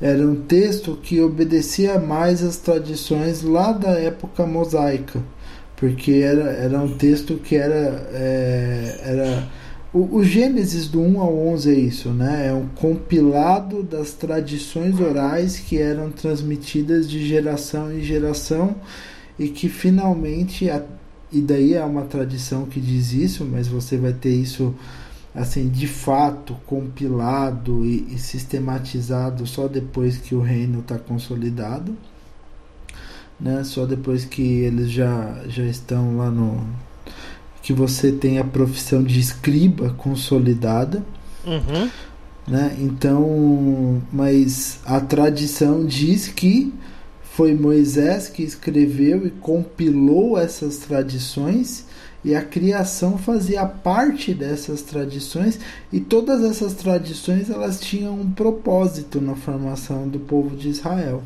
[0.00, 5.20] era um texto que obedecia mais às tradições lá da época mosaica,
[5.74, 9.48] porque era, era um texto que era, é, era
[9.92, 12.48] o, o, Gênesis do 1 ao 11 é isso, né?
[12.48, 18.76] É um compilado das tradições orais que eram transmitidas de geração em geração
[19.36, 20.84] e que finalmente, a,
[21.32, 24.74] e daí é uma tradição que diz isso, mas você vai ter isso
[25.34, 31.96] assim de fato compilado e, e sistematizado só depois que o reino está consolidado,
[33.40, 33.64] né?
[33.64, 36.64] Só depois que eles já já estão lá no
[37.70, 41.04] que você tem a profissão de escriba consolidada.
[41.46, 41.88] Uhum.
[42.48, 42.76] Né?
[42.80, 46.74] Então, mas a tradição diz que
[47.22, 51.86] foi Moisés que escreveu e compilou essas tradições
[52.24, 55.60] e a criação fazia parte dessas tradições
[55.92, 61.22] e todas essas tradições elas tinham um propósito na formação do povo de Israel.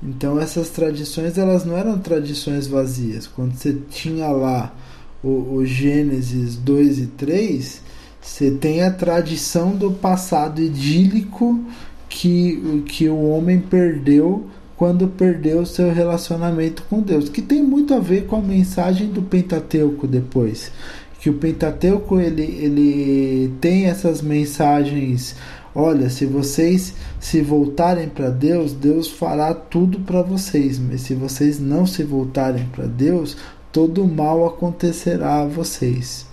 [0.00, 3.26] Então essas tradições elas não eram tradições vazias.
[3.26, 4.72] Quando você tinha lá
[5.22, 7.82] o, o Gênesis 2 e 3,
[8.20, 11.60] você tem a tradição do passado idílico
[12.08, 17.98] que, que o homem perdeu quando perdeu seu relacionamento com Deus, que tem muito a
[17.98, 20.72] ver com a mensagem do Pentateuco depois,
[21.20, 25.36] que o Pentateuco ele, ele tem essas mensagens,
[25.74, 31.60] olha, se vocês se voltarem para Deus, Deus fará tudo para vocês, mas se vocês
[31.60, 33.36] não se voltarem para Deus,
[33.72, 36.26] todo mal acontecerá a vocês.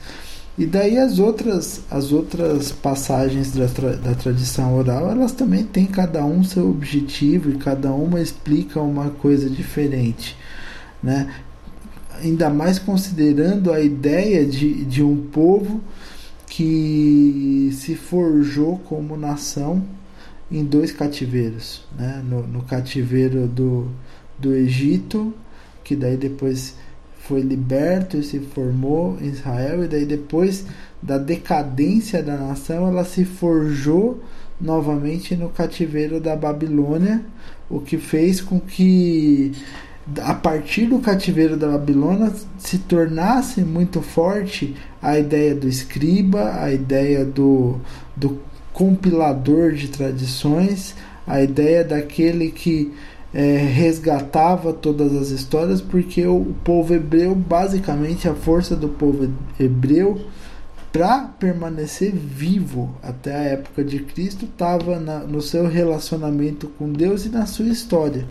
[0.58, 5.86] E daí as outras, as outras passagens da, tra da tradição oral, elas também têm
[5.86, 10.36] cada um seu objetivo e cada uma explica uma coisa diferente.
[11.02, 11.32] Né?
[12.24, 15.80] Ainda mais considerando a ideia de, de um povo
[16.48, 19.84] que se forjou como nação
[20.50, 21.84] em dois cativeiros.
[21.96, 22.24] Né?
[22.28, 23.92] No, no cativeiro do,
[24.40, 25.32] do Egito,
[25.84, 26.74] que daí depois
[27.28, 30.66] foi liberto e se formou em Israel, e daí depois
[31.02, 34.22] da decadência da nação, ela se forjou
[34.60, 37.24] novamente no cativeiro da Babilônia,
[37.70, 39.52] o que fez com que
[40.22, 46.72] a partir do cativeiro da Babilônia se tornasse muito forte a ideia do escriba, a
[46.72, 47.76] ideia do,
[48.16, 48.40] do
[48.72, 52.94] compilador de tradições, a ideia daquele que
[53.34, 60.22] é, resgatava todas as histórias, porque o, povo hebreu, basicamente a força do povo hebreu
[60.92, 67.30] para permanecer vivo até a época de Cristo estava no seu relacionamento com Deus e
[67.30, 68.26] na sua história.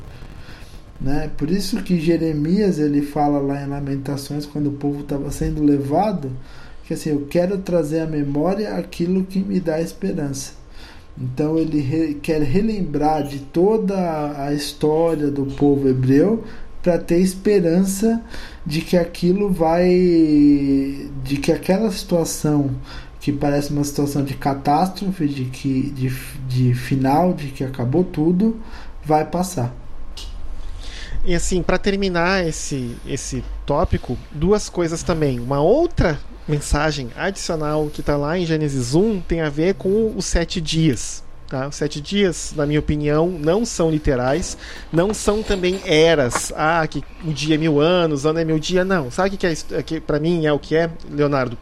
[1.01, 1.31] Né?
[1.37, 6.33] Por isso que Jeremias ele fala lá em Lamentações quando o povo estava sendo levado
[6.87, 10.53] que assim eu quero trazer à memória aquilo que me dá esperança.
[11.19, 16.45] Então ele re, quer relembrar de toda a história do povo hebreu
[16.83, 18.23] para ter esperança
[18.65, 19.89] de que aquilo vai
[21.25, 22.71] de que aquela situação
[23.19, 26.09] que parece uma situação de catástrofe, de que de,
[26.47, 28.61] de final, de que acabou tudo,
[29.05, 29.75] vai passar.
[31.25, 35.41] E assim, para terminar esse esse tópico, duas coisas também.
[35.41, 40.25] Uma outra mensagem adicional que está lá em Gênesis 1 tem a ver com os
[40.27, 41.25] sete dias.
[41.49, 41.69] Tá?
[41.69, 44.59] Os sete dias, na minha opinião, não são literais,
[44.93, 46.53] não são também eras.
[46.57, 48.85] Ah, que um dia é mil anos, ano é mil dia.
[48.85, 49.11] Não.
[49.11, 51.57] Sabe o que, é, que para mim é o que é, Leonardo?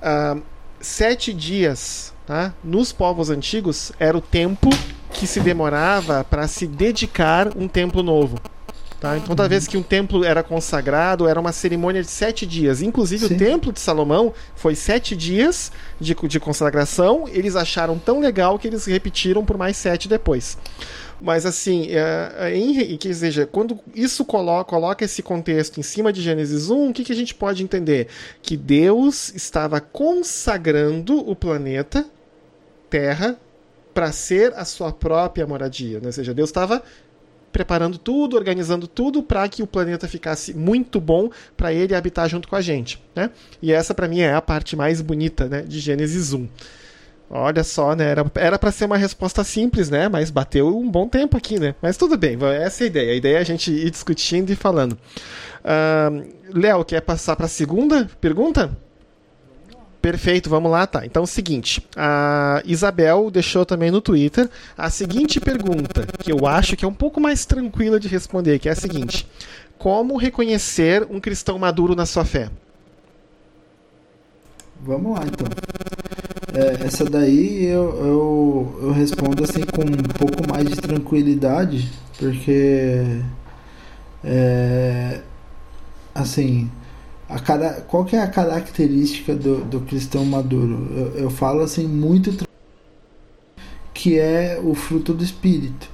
[0.00, 0.36] Ah,
[0.80, 2.54] sete dias, tá?
[2.64, 4.70] nos povos antigos, era o tempo
[5.12, 8.38] que se demorava para se dedicar um templo novo.
[9.06, 9.16] Tá?
[9.16, 12.82] Então, toda vez que um templo era consagrado, era uma cerimônia de sete dias.
[12.82, 13.34] Inclusive, Sim.
[13.34, 17.28] o templo de Salomão foi sete dias de, de consagração.
[17.28, 20.58] Eles acharam tão legal que eles repetiram por mais sete depois.
[21.20, 26.20] Mas, assim, é, em, quer dizer, quando isso coloca, coloca esse contexto em cima de
[26.20, 28.08] Gênesis 1, o que, que a gente pode entender?
[28.42, 32.04] Que Deus estava consagrando o planeta
[32.90, 33.38] Terra
[33.94, 36.00] para ser a sua própria moradia.
[36.00, 36.06] Né?
[36.06, 36.82] Ou seja, Deus estava
[37.56, 42.48] preparando tudo, organizando tudo para que o planeta ficasse muito bom para ele habitar junto
[42.48, 43.02] com a gente.
[43.14, 43.30] Né?
[43.62, 46.46] E essa, para mim, é a parte mais bonita né, de Gênesis 1.
[47.30, 48.14] Olha só, né?
[48.34, 50.08] Era para ser uma resposta simples, né?
[50.08, 51.74] Mas bateu um bom tempo aqui, né?
[51.82, 53.12] Mas tudo bem, essa é a ideia.
[53.12, 54.92] A ideia é a gente ir discutindo e falando.
[54.92, 56.24] Uh,
[56.56, 58.70] Léo, quer passar para a segunda pergunta?
[60.06, 61.04] Perfeito, vamos lá, tá.
[61.04, 66.76] Então o seguinte, a Isabel deixou também no Twitter a seguinte pergunta, que eu acho
[66.76, 69.26] que é um pouco mais tranquila de responder, que é a seguinte:
[69.76, 72.48] Como reconhecer um cristão maduro na sua fé?
[74.80, 75.48] Vamos lá, então.
[76.54, 83.22] É, essa daí eu, eu, eu respondo assim com um pouco mais de tranquilidade, porque
[84.22, 85.20] é,
[86.14, 86.70] assim
[87.28, 90.88] a cara, qual que é a característica do, do cristão maduro?
[90.96, 92.46] Eu, eu falo assim muito
[93.92, 95.90] que é o fruto do espírito.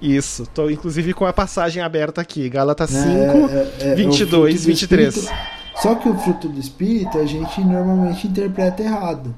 [0.00, 5.16] Isso, estou inclusive com a passagem aberta aqui, Gálatas 5, é, é, é, 22, 23.
[5.16, 5.38] Espírito,
[5.80, 9.34] só que o fruto do espírito a gente normalmente interpreta errado.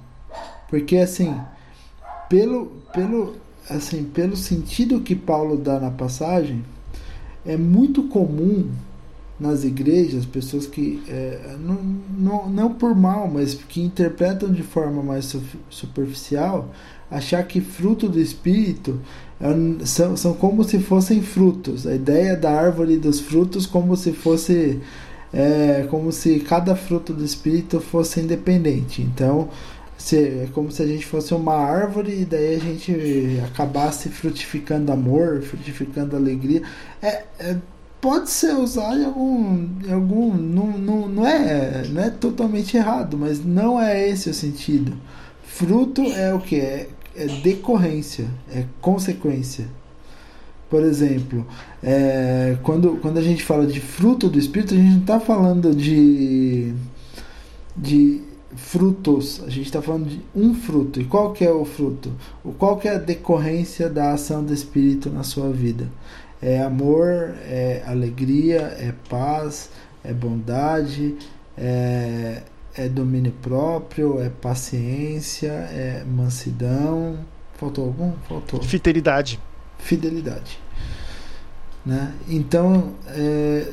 [0.69, 1.39] Porque assim,
[2.29, 3.37] pelo, pelo,
[3.69, 6.65] assim, pelo sentido que Paulo dá na passagem,
[7.47, 8.71] é muito comum
[9.41, 11.79] nas igrejas, pessoas que, é, não,
[12.17, 15.35] não, não por mal, mas que interpretam de forma mais
[15.71, 16.71] superficial,
[17.11, 19.01] achar que fruto do Espírito
[19.41, 21.87] é, são, são como se fossem frutos.
[21.87, 24.81] A ideia da árvore dos frutos como se fosse.
[25.33, 29.01] É, como se cada fruto do Espírito fosse independente.
[29.01, 29.49] Então,
[29.97, 34.91] se, é como se a gente fosse uma árvore e daí a gente acabasse frutificando
[34.91, 36.63] amor, frutificando alegria.
[37.01, 37.57] É, é
[38.01, 39.69] pode ser usado em algum.
[39.87, 44.35] Em algum não, não, não, é, não é totalmente errado, mas não é esse o
[44.35, 44.93] sentido.
[45.43, 46.57] Fruto é o que?
[46.57, 49.69] É, é decorrência, é consequência.
[50.71, 51.45] Por exemplo,
[51.83, 55.75] é, quando, quando a gente fala de fruto do Espírito, a gente não está falando
[55.75, 56.73] de,
[57.77, 58.23] de
[58.55, 61.01] frutos, a gente está falando de um fruto.
[61.01, 62.13] E qual que é o fruto?
[62.57, 65.89] Qual que é a decorrência da ação do Espírito na sua vida?
[66.43, 69.71] É amor, é alegria, é paz,
[70.03, 71.17] é bondade,
[71.57, 72.43] é,
[72.75, 77.19] é domínio próprio, é paciência, é mansidão.
[77.55, 78.13] Faltou algum?
[78.27, 78.63] Faltou.
[78.63, 79.39] Fidelidade.
[79.79, 80.59] Fidelidade.
[81.85, 82.15] Né?
[82.29, 83.67] Então, é,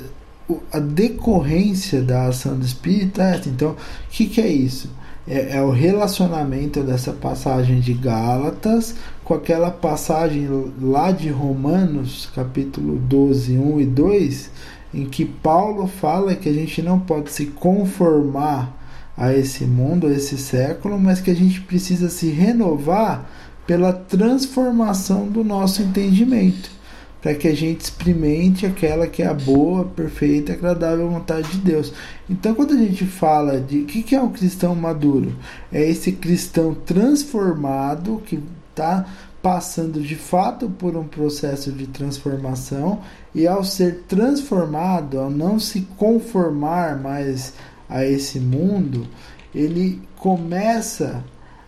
[0.71, 3.49] a decorrência da ação do Espírito é essa.
[3.49, 3.75] Então, o
[4.09, 4.89] que, que é isso?
[5.27, 8.95] É, é, o relacionamento dessa passagem de Gálatas
[9.27, 10.47] com aquela passagem
[10.81, 14.51] lá de Romanos, capítulo 12, 1 e 2,
[14.93, 18.73] em que Paulo fala que a gente não pode se conformar
[19.17, 23.29] a esse mundo, a esse século, mas que a gente precisa se renovar
[23.67, 26.71] pela transformação do nosso entendimento
[27.21, 31.91] para que a gente experimente aquela que é a boa, perfeita agradável vontade de Deus.
[32.29, 35.35] Então, quando a gente fala de o que, que é um cristão maduro,
[35.69, 38.39] é esse cristão transformado que
[38.77, 39.05] está
[39.41, 42.99] passando de fato por um processo de transformação
[43.33, 47.53] e ao ser transformado, ao não se conformar mais
[47.89, 49.07] a esse mundo,
[49.55, 51.23] ele começa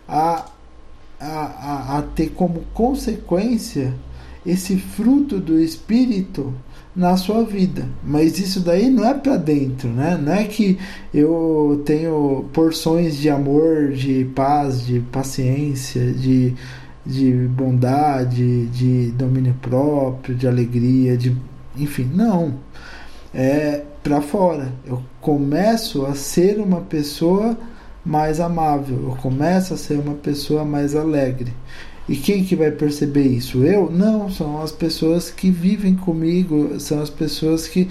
[0.06, 0.46] a,
[1.18, 3.94] a, a, ter como consequência
[4.44, 6.52] esse fruto do Espírito
[6.94, 7.88] na sua vida.
[8.04, 10.18] Mas isso daí não é para dentro, né?
[10.20, 10.78] Não é que
[11.14, 16.54] eu tenho porções de amor, de paz, de paciência, de,
[17.10, 21.36] de bondade, de domínio próprio, de alegria, de
[21.76, 22.54] enfim, não.
[23.34, 24.72] É para fora.
[24.86, 27.56] Eu começo a ser uma pessoa
[28.04, 31.52] mais amável, eu começo a ser uma pessoa mais alegre.
[32.08, 33.62] E quem que vai perceber isso?
[33.62, 33.90] Eu?
[33.90, 37.88] Não, são as pessoas que vivem comigo, são as pessoas que,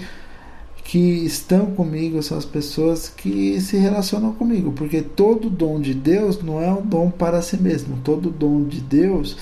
[0.90, 6.42] que estão comigo são as pessoas que se relacionam comigo, porque todo dom de Deus
[6.42, 9.36] não é um dom para si mesmo, todo dom de Deus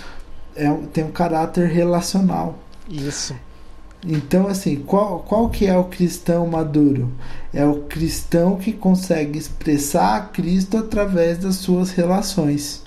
[0.55, 2.59] é, tem um caráter relacional.
[2.87, 3.35] Isso.
[4.07, 7.11] Então, assim, qual, qual que é o cristão maduro?
[7.51, 12.83] É o cristão que consegue expressar Cristo através das suas relações.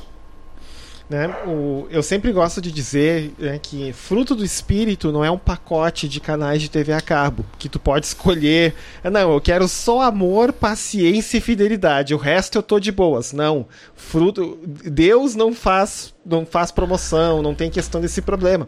[1.12, 1.28] Né?
[1.45, 6.07] O, eu sempre gosto de dizer né, que fruto do espírito não é um pacote
[6.07, 8.74] de canais de TV a cabo que tu pode escolher.
[9.03, 12.16] Ah, não, eu quero só amor, paciência e fidelidade.
[12.16, 13.34] O resto eu tô de boas.
[13.34, 18.66] Não, fruto Deus não faz não faz promoção, não tem questão desse problema.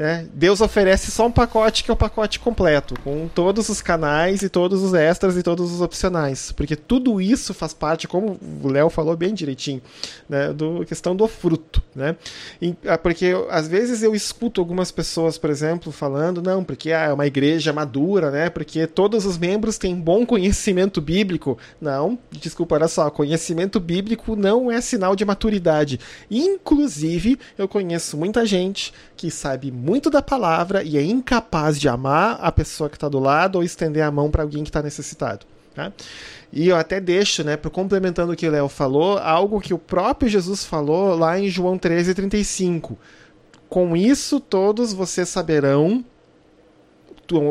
[0.00, 0.26] Né?
[0.32, 4.48] Deus oferece só um pacote que é o pacote completo, com todos os canais e
[4.48, 6.52] todos os extras e todos os opcionais.
[6.52, 9.82] Porque tudo isso faz parte, como o Léo falou bem direitinho,
[10.26, 11.82] né, do questão do fruto.
[11.94, 12.16] Né?
[12.62, 17.08] E, ah, porque às vezes eu escuto algumas pessoas, por exemplo, falando, não, porque ah,
[17.08, 18.48] é uma igreja madura, né?
[18.48, 21.58] Porque todos os membros têm bom conhecimento bíblico.
[21.78, 26.00] Não, desculpa, olha só, conhecimento bíblico não é sinal de maturidade.
[26.30, 32.38] Inclusive, eu conheço muita gente que sabe muito da palavra e é incapaz de amar
[32.40, 35.46] a pessoa que está do lado ou estender a mão para alguém que está necessitado.
[35.74, 35.92] Tá?
[36.52, 40.28] E eu até deixo, né, complementando o que o Léo falou, algo que o próprio
[40.28, 42.96] Jesus falou lá em João 13,35.
[43.68, 46.04] Com isso todos vocês saberão.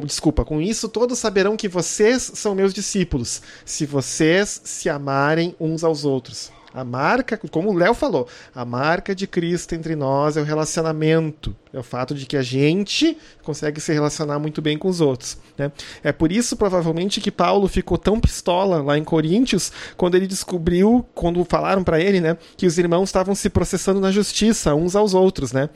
[0.03, 5.85] Desculpa, com isso todos saberão que vocês são meus discípulos, se vocês se amarem uns
[5.85, 6.51] aos outros.
[6.73, 11.55] A marca, como o Léo falou, a marca de Cristo entre nós é o relacionamento.
[11.73, 15.37] É o fato de que a gente consegue se relacionar muito bem com os outros.
[15.57, 15.71] Né?
[16.03, 21.05] É por isso, provavelmente, que Paulo ficou tão pistola lá em Coríntios quando ele descobriu,
[21.13, 25.13] quando falaram para ele, né, que os irmãos estavam se processando na justiça uns aos
[25.13, 25.69] outros, né?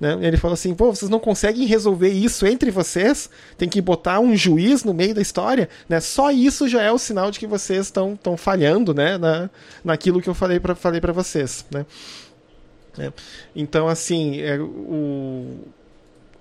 [0.00, 0.16] Né?
[0.20, 3.28] Ele falou assim: pô, vocês não conseguem resolver isso entre vocês?
[3.56, 5.68] Tem que botar um juiz no meio da história?
[5.88, 6.00] Né?
[6.00, 9.18] Só isso já é o sinal de que vocês estão falhando né?
[9.18, 9.50] Na,
[9.84, 11.64] naquilo que eu falei para falei vocês.
[11.70, 11.84] Né?
[12.98, 13.12] É.
[13.54, 15.58] Então, assim, é, o,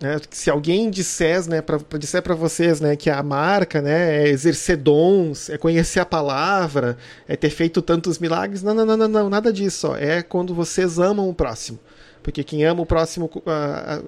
[0.02, 1.64] né, se alguém disser, né,
[2.00, 6.98] disser para vocês, né, que a marca, né, é exercer dons, é conhecer a palavra,
[7.28, 9.90] é ter feito tantos milagres, não, não, não, não, não nada disso.
[9.90, 9.96] Ó.
[9.96, 11.80] É quando vocês amam o próximo
[12.28, 13.52] porque quem ama o próximo a,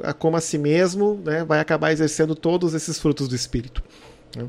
[0.03, 3.81] a, a como a si mesmo né, vai acabar exercendo todos esses frutos do Espírito.
[4.35, 4.45] Né?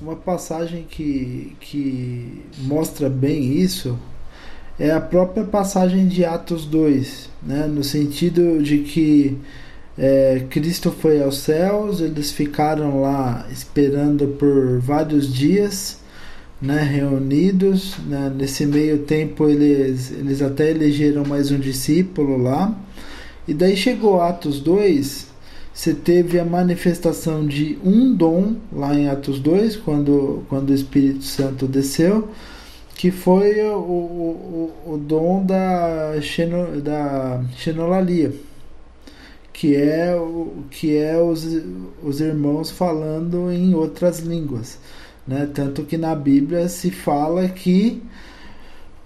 [0.00, 3.96] Uma passagem que, que mostra bem isso
[4.76, 9.38] é a própria passagem de Atos 2, né, no sentido de que
[9.96, 16.00] é, Cristo foi aos céus, eles ficaram lá esperando por vários dias
[16.60, 17.96] né, reunidos.
[17.98, 22.74] Né, nesse meio tempo eles, eles até elegeram mais um discípulo lá.
[23.46, 25.26] E daí chegou Atos 2,
[25.72, 31.22] você teve a manifestação de um dom lá em Atos 2, quando, quando o Espírito
[31.22, 32.28] Santo desceu,
[32.96, 38.32] que foi o, o, o dom da, xeno, da xenolalia,
[39.52, 41.46] que é, o, que é os,
[42.02, 44.78] os irmãos falando em outras línguas.
[45.26, 45.48] Né?
[45.52, 48.02] Tanto que na Bíblia se fala que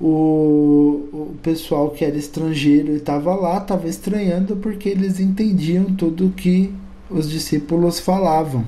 [0.00, 6.32] o, o pessoal que era estrangeiro e estava lá estava estranhando porque eles entendiam tudo
[6.36, 6.72] que
[7.10, 8.64] os discípulos falavam.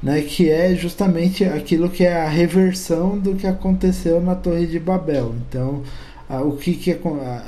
[0.00, 4.78] Né, que é justamente aquilo que é a reversão do que aconteceu na Torre de
[4.78, 5.34] Babel.
[5.48, 5.82] Então,
[6.28, 6.94] a, o que, que é,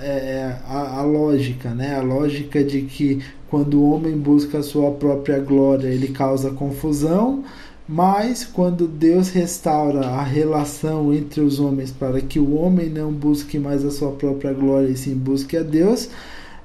[0.02, 1.94] é, a, a, lógica, né?
[1.94, 7.44] A lógica de que quando o homem busca a sua própria glória, ele causa confusão,
[7.90, 13.58] mas quando Deus restaura a relação entre os homens para que o homem não busque
[13.58, 16.08] mais a sua própria glória e sim busque a Deus,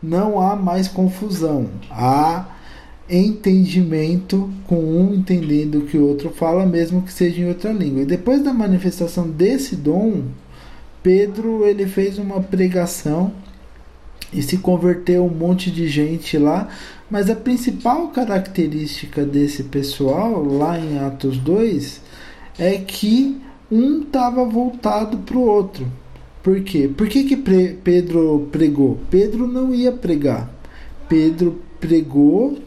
[0.03, 1.67] não há mais confusão.
[1.89, 2.45] Há
[3.09, 8.03] entendimento com um entendendo o que o outro fala, mesmo que seja em outra língua.
[8.03, 10.25] E depois da manifestação desse dom,
[11.01, 13.31] Pedro ele fez uma pregação
[14.35, 16.67] e se converteu um monte de gente lá,
[17.09, 22.01] mas a principal característica desse pessoal, lá em Atos 2,
[22.59, 25.87] é que um estava voltado para o outro.
[26.43, 26.89] Por quê?
[26.95, 28.99] Por que, que Pedro pregou?
[29.09, 30.49] Pedro não ia pregar.
[31.09, 32.59] Pedro pregou.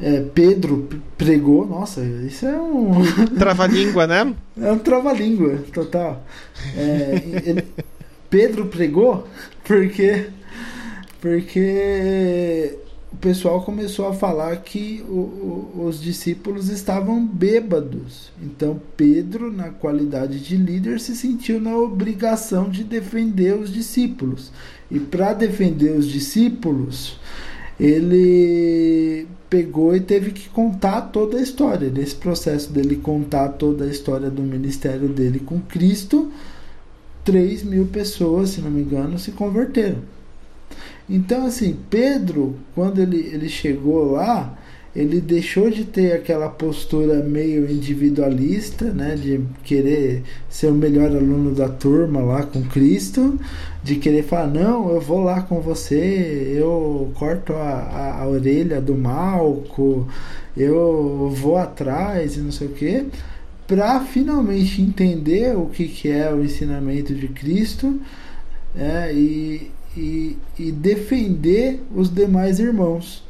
[0.00, 1.66] É, Pedro pregou.
[1.66, 3.02] Nossa, isso é um.
[3.38, 4.34] Trava-língua, né?
[4.58, 6.24] É um trava-língua, total.
[6.76, 7.64] É, ele,
[8.30, 9.28] Pedro pregou
[9.64, 10.26] porque.
[11.24, 12.76] Porque
[13.10, 15.12] o pessoal começou a falar que o,
[15.74, 18.30] o, os discípulos estavam bêbados.
[18.42, 24.52] Então Pedro, na qualidade de líder, se sentiu na obrigação de defender os discípulos.
[24.90, 27.18] E para defender os discípulos,
[27.80, 31.88] ele pegou e teve que contar toda a história.
[31.88, 36.30] Nesse processo dele contar toda a história do ministério dele com Cristo,
[37.24, 40.12] 3 mil pessoas, se não me engano, se converteram.
[41.08, 44.56] Então, assim, Pedro, quando ele, ele chegou lá,
[44.94, 51.52] ele deixou de ter aquela postura meio individualista, né, de querer ser o melhor aluno
[51.52, 53.38] da turma lá com Cristo,
[53.82, 58.80] de querer falar não, eu vou lá com você, eu corto a, a, a orelha
[58.80, 60.06] do Malco,
[60.56, 63.06] eu vou atrás e não sei o que,
[63.66, 68.00] para finalmente entender o que, que é o ensinamento de Cristo
[68.76, 73.24] é, e, e, e defender os demais irmãos.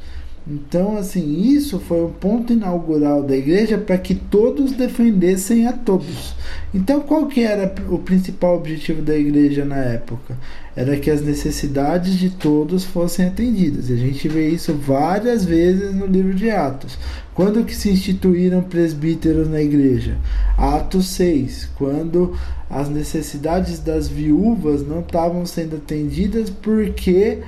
[0.47, 6.35] Então, assim, isso foi o ponto inaugural da igreja para que todos defendessem a todos.
[6.71, 10.37] Então, qual que era o principal objetivo da igreja na época?
[10.75, 13.89] Era que as necessidades de todos fossem atendidas.
[13.89, 16.95] E a gente vê isso várias vezes no livro de Atos.
[17.33, 20.15] Quando que se instituíram presbíteros na igreja?
[20.55, 22.37] Atos 6, quando
[22.69, 27.39] as necessidades das viúvas não estavam sendo atendidas porque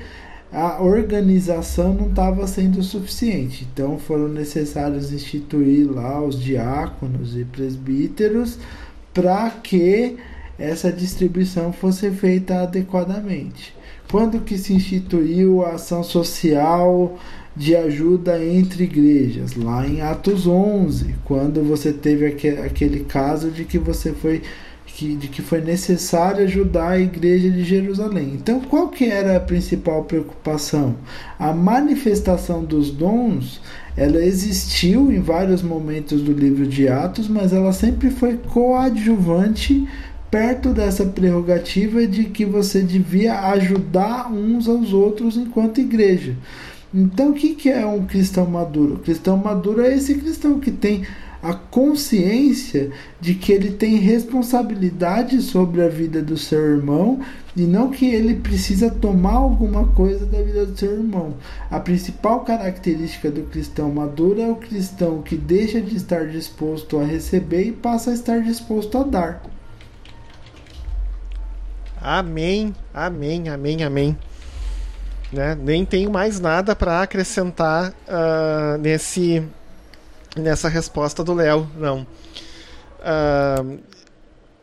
[0.51, 3.67] a organização não estava sendo suficiente.
[3.71, 8.57] Então foram necessários instituir lá os diáconos e presbíteros
[9.13, 10.17] para que
[10.57, 13.75] essa distribuição fosse feita adequadamente.
[14.09, 17.19] Quando que se instituiu a ação social
[17.55, 19.55] de ajuda entre igrejas?
[19.55, 24.41] Lá em Atos 11, quando você teve aquele caso de que você foi
[24.97, 28.31] que, de que foi necessário ajudar a igreja de Jerusalém.
[28.33, 30.95] Então, qual que era a principal preocupação?
[31.37, 33.61] A manifestação dos dons,
[33.95, 39.87] ela existiu em vários momentos do livro de Atos, mas ela sempre foi coadjuvante
[40.31, 46.35] perto dessa prerrogativa de que você devia ajudar uns aos outros enquanto igreja.
[46.91, 48.95] Então, o que, é um cristão maduro?
[48.95, 51.03] O cristão maduro é esse cristão que tem
[51.41, 57.19] a consciência de que ele tem responsabilidade sobre a vida do seu irmão
[57.55, 61.35] e não que ele precisa tomar alguma coisa da vida do seu irmão.
[61.69, 67.03] A principal característica do cristão maduro é o cristão que deixa de estar disposto a
[67.03, 69.43] receber e passa a estar disposto a dar.
[71.99, 74.17] Amém, amém, amém, amém.
[75.31, 75.57] Né?
[75.59, 79.43] Nem tenho mais nada para acrescentar uh, nesse
[80.37, 82.05] nessa resposta do Léo, não.
[82.99, 83.79] Uh,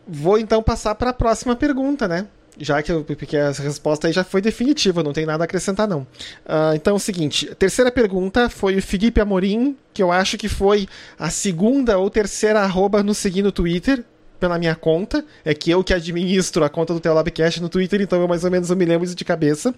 [0.07, 2.27] vou então passar para a próxima pergunta, né?
[2.57, 6.01] Já que, porque a resposta aí já foi definitiva, não tem nada a acrescentar, não.
[6.01, 10.49] Uh, então é o seguinte: terceira pergunta foi o Felipe Amorim, que eu acho que
[10.49, 10.87] foi
[11.19, 14.05] a segunda ou terceira arroba no seguir no Twitter
[14.39, 15.25] pela minha conta.
[15.45, 18.51] É que eu que administro a conta do Teolabcast no Twitter, então eu mais ou
[18.51, 19.75] menos eu me lembro de cabeça.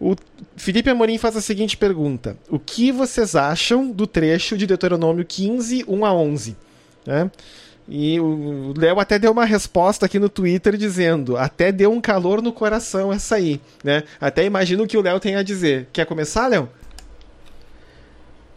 [0.00, 0.14] O
[0.56, 5.84] Felipe Amorim faz a seguinte pergunta: O que vocês acham do trecho de Deuteronômio 15,
[5.86, 6.56] 1 a 11?
[7.06, 7.30] Né?
[7.88, 12.42] E o Léo até deu uma resposta aqui no Twitter dizendo: até deu um calor
[12.42, 14.02] no coração essa aí, né?
[14.20, 15.88] Até imagino o que o Léo tem a dizer.
[15.92, 16.68] Quer começar, Léo?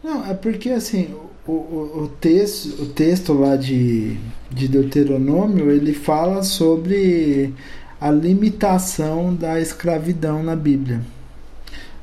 [0.02, 1.14] Não, é porque assim,
[1.50, 4.16] o, o, texto, o texto lá de,
[4.50, 7.52] de Deuteronômio, ele fala sobre
[8.00, 11.00] a limitação da escravidão na Bíblia.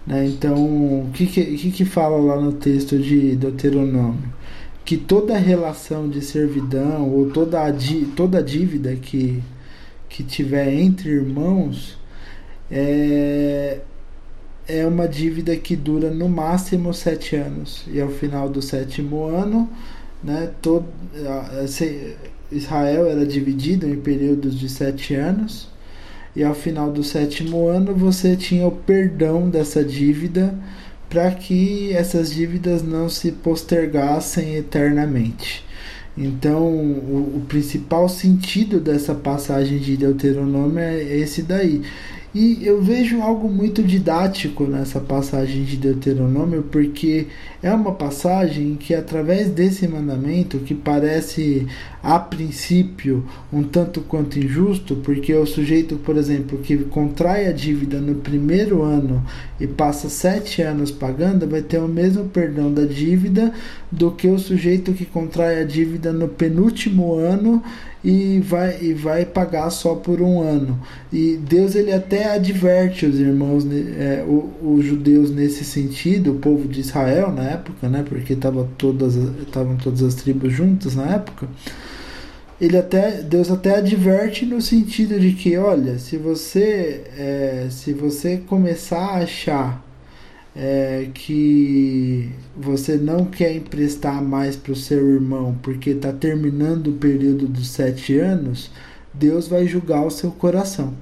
[0.06, 0.26] Né?
[0.28, 4.36] Então, o que, que, que fala lá no texto de Deuteronômio?
[4.86, 7.74] Que toda relação de servidão ou toda, a,
[8.16, 9.44] toda dívida que,
[10.08, 11.98] que tiver entre irmãos
[12.72, 13.80] é,
[14.68, 17.86] é uma dívida que dura no máximo sete anos.
[17.88, 19.70] E ao final do sétimo ano,
[20.24, 20.86] né, todo,
[22.52, 25.70] Israel era dividido em períodos de sete anos.
[26.36, 30.54] E ao final do sétimo ano você tinha o perdão dessa dívida
[31.10, 35.66] para que essas dívidas não se postergassem eternamente.
[36.18, 41.84] Então, o, o, principal sentido dessa passagem de Deuteronômio é esse daí.
[42.40, 47.26] E eu vejo algo muito didático nessa passagem de Deuteronômio, porque
[47.64, 51.66] é uma passagem que, através desse mandamento, que parece
[52.08, 58.00] a princípio um tanto quanto injusto, porque o sujeito, por exemplo, que contrai a dívida
[58.00, 59.22] no primeiro ano
[59.60, 63.52] e passa sete anos pagando, vai ter o mesmo perdão da dívida
[63.92, 67.62] do que o sujeito que contrai a dívida no penúltimo ano
[68.02, 70.80] e vai, e vai pagar só por um ano.
[71.12, 74.24] E Deus ele até adverte os irmãos, é,
[74.62, 79.76] os, judeus nesse sentido, o povo de Israel na época, né, porque estavam todas, estavam
[79.76, 81.50] todas as tribos juntas na época.
[82.60, 88.38] Ele até, Deus até adverte no sentido de que, olha, se você, é, se você
[88.38, 89.86] começar a achar
[90.56, 96.94] é, que você não quer emprestar mais para o seu irmão porque está terminando o
[96.94, 98.72] período dos sete anos,
[99.14, 100.96] Deus vai julgar o seu coração.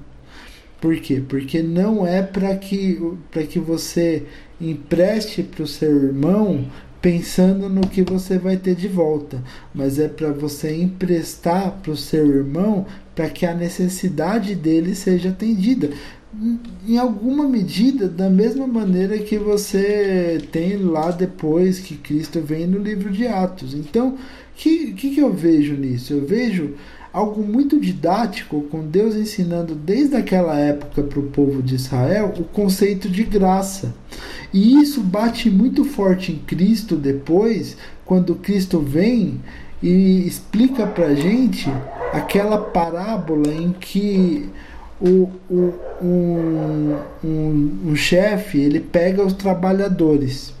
[0.78, 1.22] Por quê?
[1.26, 3.00] Porque não é para que,
[3.48, 4.24] que você
[4.60, 6.66] empreste para o seu irmão
[7.06, 9.40] pensando no que você vai ter de volta,
[9.72, 12.84] mas é para você emprestar para o seu irmão
[13.14, 15.90] para que a necessidade dele seja atendida
[16.84, 22.80] em alguma medida da mesma maneira que você tem lá depois que Cristo vem no
[22.80, 23.72] livro de Atos.
[23.72, 24.16] Então, o
[24.56, 26.12] que, que, que eu vejo nisso?
[26.12, 26.74] Eu vejo
[27.16, 32.44] algo muito didático com Deus ensinando desde aquela época para o povo de Israel o
[32.44, 33.94] conceito de graça.
[34.52, 39.40] E isso bate muito forte em Cristo depois, quando Cristo vem
[39.82, 41.72] e explica para gente
[42.12, 44.50] aquela parábola em que
[45.00, 50.55] o, o, um, um, um chefe ele pega os trabalhadores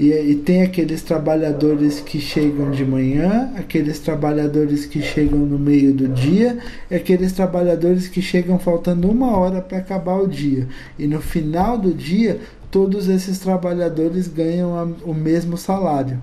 [0.00, 5.92] e, e, tem aqueles trabalhadores que chegam de manhã, aqueles trabalhadores que chegam no meio
[5.92, 6.58] do dia,
[6.90, 10.66] e aqueles trabalhadores que chegam faltando uma hora para acabar o dia.
[10.98, 12.40] E no final do dia,
[12.70, 16.18] todos esses trabalhadores ganham a, o mesmo salário.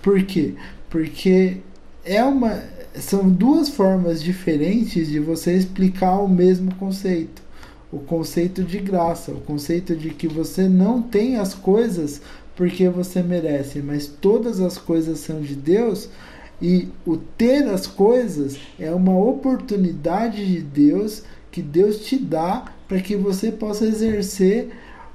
[0.00, 0.54] Por quê?
[0.88, 1.56] Porque
[2.04, 2.62] é uma
[2.94, 7.42] são duas formas diferentes de você explicar o mesmo conceito.
[7.92, 12.20] O conceito de graça, o conceito de que você não tem as coisas
[12.60, 16.10] porque você merece, mas todas as coisas são de Deus
[16.60, 23.00] e o ter as coisas é uma oportunidade de Deus que Deus te dá para
[23.00, 24.68] que você possa exercer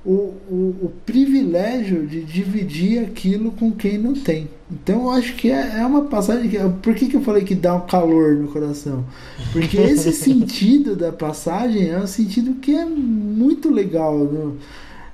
[0.03, 4.49] o, o, o, privilégio de dividir aquilo com quem não tem.
[4.71, 6.57] Então eu acho que é, é uma passagem que.
[6.81, 9.05] Por que, que eu falei que dá um calor no coração?
[9.53, 14.55] Porque esse sentido da passagem é um sentido que é muito legal.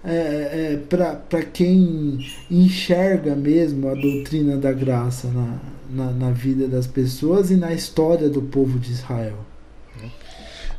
[0.03, 5.59] É, é, para quem enxerga mesmo a doutrina da graça na,
[5.91, 9.37] na, na vida das pessoas e na história do povo de Israel.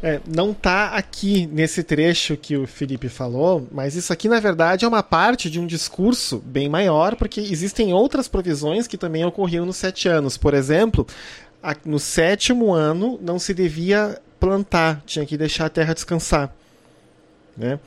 [0.03, 4.85] É, não está aqui nesse trecho que o Felipe falou, mas isso aqui na verdade
[4.85, 9.65] é uma parte de um discurso bem maior, porque existem outras provisões que também ocorriam
[9.65, 10.37] nos sete anos.
[10.37, 11.07] Por exemplo,
[11.85, 16.53] no sétimo ano não se devia plantar, tinha que deixar a terra descansar.
[17.57, 17.79] Né?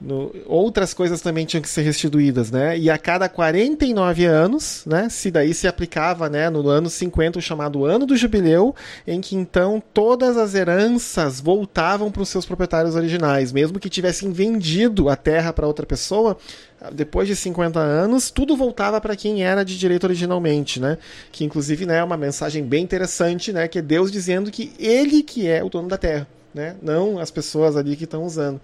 [0.00, 2.76] No, outras coisas também tinham que ser restituídas, né?
[2.78, 5.08] E a cada 49 anos, né?
[5.08, 6.50] Se daí se aplicava, né?
[6.50, 8.74] No ano 50, o chamado ano do jubileu,
[9.06, 14.32] em que então todas as heranças voltavam para os seus proprietários originais, mesmo que tivessem
[14.32, 16.36] vendido a terra para outra pessoa,
[16.92, 20.98] depois de 50 anos, tudo voltava para quem era de direito originalmente, né?
[21.32, 23.68] Que inclusive né, é uma mensagem bem interessante, né?
[23.68, 26.76] Que é Deus dizendo que Ele que é o dono da terra né?
[26.80, 28.60] não as pessoas ali que estão usando.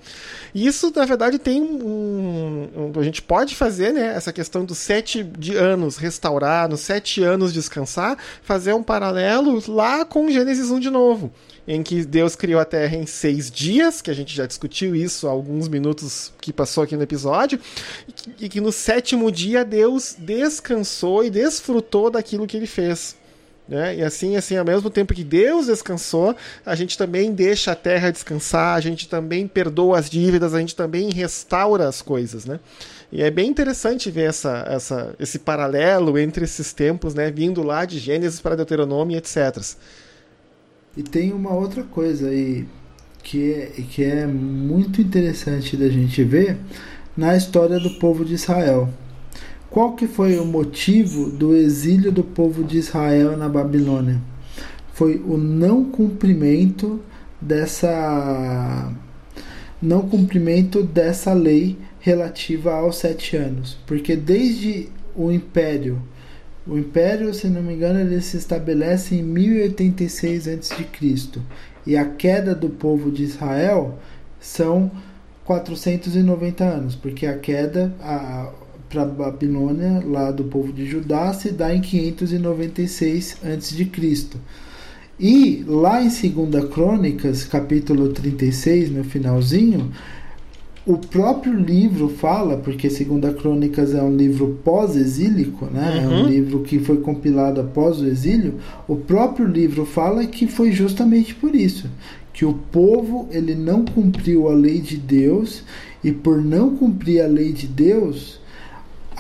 [0.55, 4.79] E isso, na verdade, tem um, um, A gente pode fazer né, essa questão dos
[4.79, 10.79] sete de anos restaurar, nos sete anos descansar, fazer um paralelo lá com Gênesis 1
[10.79, 11.33] de novo.
[11.67, 15.29] Em que Deus criou a Terra em seis dias, que a gente já discutiu isso
[15.29, 17.61] há alguns minutos que passou aqui no episódio,
[18.09, 23.20] e que, e que no sétimo dia Deus descansou e desfrutou daquilo que ele fez.
[23.71, 23.99] Né?
[23.99, 26.35] E assim, assim, ao mesmo tempo que Deus descansou,
[26.67, 30.75] a gente também deixa a terra descansar, a gente também perdoa as dívidas, a gente
[30.75, 32.59] também restaura as coisas, né?
[33.13, 37.31] E é bem interessante ver essa, essa, esse paralelo entre esses tempos, né?
[37.31, 39.65] Vindo lá de Gênesis para Deuteronômio, etc.
[40.97, 42.67] E tem uma outra coisa aí
[43.23, 46.57] que é, que é muito interessante da gente ver
[47.17, 48.89] na história do povo de Israel.
[49.71, 54.21] Qual que foi o motivo do exílio do povo de Israel na Babilônia?
[54.93, 57.01] Foi o não cumprimento
[57.41, 58.93] dessa
[59.81, 66.03] não cumprimento dessa lei relativa aos sete anos, porque desde o Império,
[66.67, 70.87] o Império, se não me engano, ele se estabelece em 1086 a.C.
[71.87, 73.99] e a queda do povo de Israel
[74.39, 74.91] são
[75.45, 78.53] 490 anos, porque a queda, a,
[78.91, 83.89] para Babilônia, lá do povo de Judá, se dá em 596 a.C.
[85.19, 89.93] E lá em 2 Crônicas, capítulo 36, no finalzinho,
[90.85, 95.91] o próprio livro fala, porque 2 Crônicas é um livro pós-exílico, né?
[95.91, 96.03] Uhum.
[96.03, 96.29] é um uhum.
[96.29, 98.55] livro que foi compilado após o exílio,
[98.89, 101.89] o próprio livro fala que foi justamente por isso,
[102.33, 105.63] que o povo ele não cumpriu a lei de Deus
[106.03, 108.40] e por não cumprir a lei de Deus,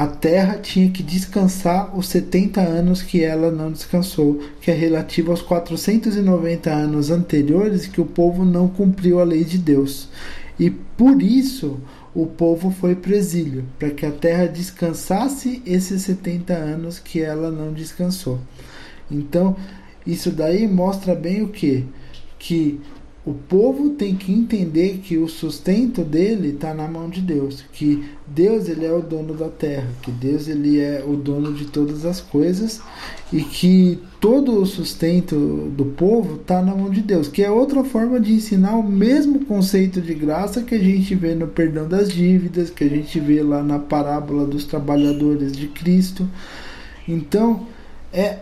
[0.01, 5.31] a terra tinha que descansar os 70 anos que ela não descansou, que é relativo
[5.31, 10.09] aos 490 anos anteriores que o povo não cumpriu a lei de Deus.
[10.59, 11.79] E por isso
[12.15, 17.51] o povo foi para exílio, para que a terra descansasse esses 70 anos que ela
[17.51, 18.41] não descansou.
[19.11, 19.55] Então,
[20.07, 21.85] isso daí mostra bem o que?
[22.39, 22.81] Que
[23.25, 28.03] o povo tem que entender que o sustento dele está na mão de Deus, que
[28.27, 32.07] Deus ele é o dono da terra, que Deus ele é o dono de todas
[32.07, 32.81] as coisas
[33.31, 35.37] e que todo o sustento
[35.77, 39.45] do povo está na mão de Deus, que é outra forma de ensinar o mesmo
[39.45, 43.43] conceito de graça que a gente vê no perdão das dívidas, que a gente vê
[43.43, 46.27] lá na parábola dos trabalhadores de Cristo.
[47.07, 47.67] Então,
[48.13, 48.39] é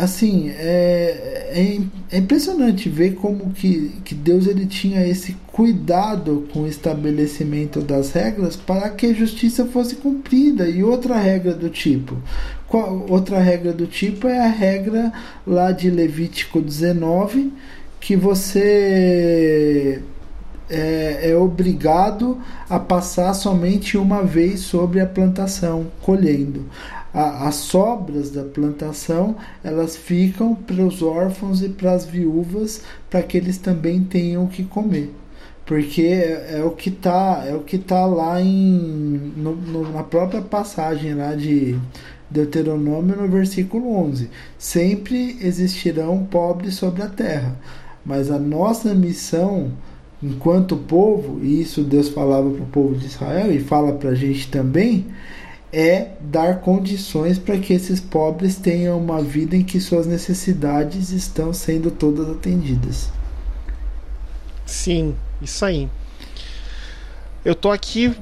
[0.00, 1.78] assim, é, é,
[2.10, 8.12] é, impressionante ver como que, que Deus ele tinha esse cuidado com o estabelecimento das
[8.12, 10.66] regras para que a justiça fosse cumprida.
[10.68, 12.16] E outra regra do tipo,
[12.66, 15.12] qual, outra regra do tipo é a regra
[15.46, 17.52] lá de Levítico 19,
[18.00, 20.02] que você
[20.70, 22.38] é, é, obrigado
[22.68, 26.64] a passar somente uma vez sobre a plantação, colhendo
[27.12, 33.22] a, as sobras da plantação elas ficam para os órfãos e para as viúvas para
[33.22, 35.12] que eles também tenham o que comer.
[35.66, 40.02] Porque é, é, o que tá é o que tá lá em no, no, na
[40.02, 41.78] própria passagem lá de
[42.28, 47.56] Deuteronômio no versículo 11 sempre existirão pobres sobre a terra
[48.04, 49.72] mas a nossa missão
[50.22, 54.14] enquanto povo e isso Deus falava para o povo de Israel e fala para a
[54.14, 55.06] gente também
[55.72, 61.52] é dar condições para que esses pobres tenham uma vida em que suas necessidades estão
[61.52, 63.08] sendo todas atendidas.
[64.66, 65.88] Sim, isso aí.
[67.44, 68.14] Eu tô aqui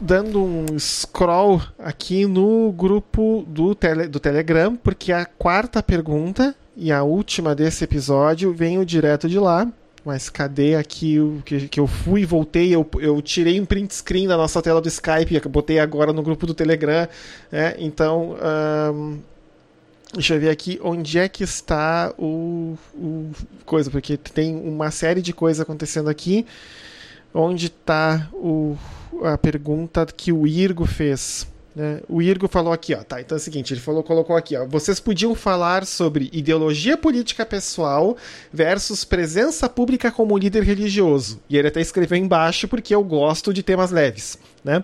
[0.00, 6.92] dando um scroll aqui no grupo do, tele, do Telegram, porque a quarta pergunta e
[6.92, 9.66] a última desse episódio veio direto de lá.
[10.06, 12.72] Mas cadê aqui o que, que eu fui e voltei?
[12.72, 16.46] Eu, eu tirei um print screen da nossa tela do Skype, botei agora no grupo
[16.46, 17.08] do Telegram.
[17.50, 17.74] Né?
[17.76, 18.36] Então,
[20.14, 23.32] deixa eu ver aqui onde é que está o, o
[23.64, 26.46] coisa, porque tem uma série de coisas acontecendo aqui.
[27.34, 28.30] Onde está
[29.24, 31.48] a pergunta que o Irgo fez?
[31.76, 32.00] Né?
[32.08, 34.64] O Irgo falou aqui, ó, tá, então é o seguinte, ele falou, colocou aqui, ó,
[34.64, 38.16] vocês podiam falar sobre ideologia política pessoal
[38.50, 41.38] versus presença pública como líder religioso.
[41.50, 44.82] E ele até escreveu embaixo porque eu gosto de temas leves, né?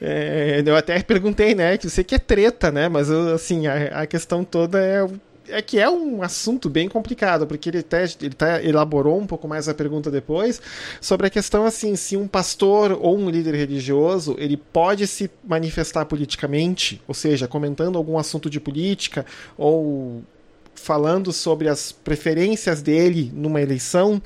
[0.00, 2.88] É, eu até perguntei, né, que você que é treta, né?
[2.88, 5.06] Mas assim, a, a questão toda é
[5.50, 9.46] é que é um assunto bem complicado, porque ele até ele tá, elaborou um pouco
[9.46, 10.60] mais a pergunta depois
[11.00, 16.04] sobre a questão assim, se um pastor ou um líder religioso, ele pode se manifestar
[16.04, 19.26] politicamente, ou seja, comentando algum assunto de política
[19.56, 20.22] ou
[20.74, 24.20] falando sobre as preferências dele numa eleição,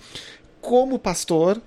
[0.61, 1.61] como pastor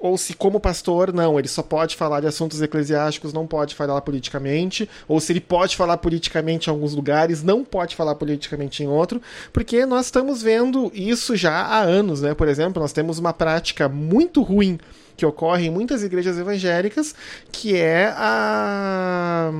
[0.00, 4.00] ou se como pastor, não, ele só pode falar de assuntos eclesiásticos, não pode falar
[4.00, 8.86] politicamente, ou se ele pode falar politicamente em alguns lugares, não pode falar politicamente em
[8.86, 9.20] outro,
[9.52, 12.34] porque nós estamos vendo isso já há anos, né?
[12.34, 14.78] Por exemplo, nós temos uma prática muito ruim
[15.16, 17.14] que ocorre em muitas igrejas evangélicas,
[17.50, 19.52] que é a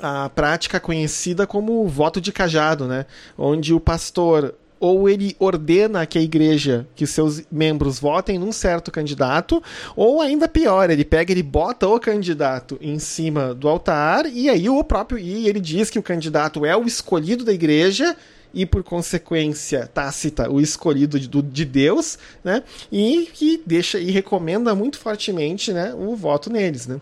[0.00, 3.04] a prática conhecida como voto de cajado, né?
[3.36, 8.90] Onde o pastor ou ele ordena que a igreja, que seus membros votem num certo
[8.90, 9.62] candidato,
[9.96, 14.68] ou ainda pior, ele pega, ele bota o candidato em cima do altar e aí
[14.68, 18.16] o próprio e ele diz que o candidato é o escolhido da igreja
[18.52, 22.62] e por consequência tácita o escolhido de, de Deus, né?
[22.90, 27.00] E que deixa e recomenda muito fortemente, né, o voto neles, né?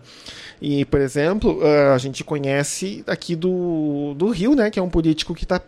[0.61, 4.89] E por exemplo, ah, a gente conhece aqui do, do Rio, né, que é um
[4.89, 5.61] político que está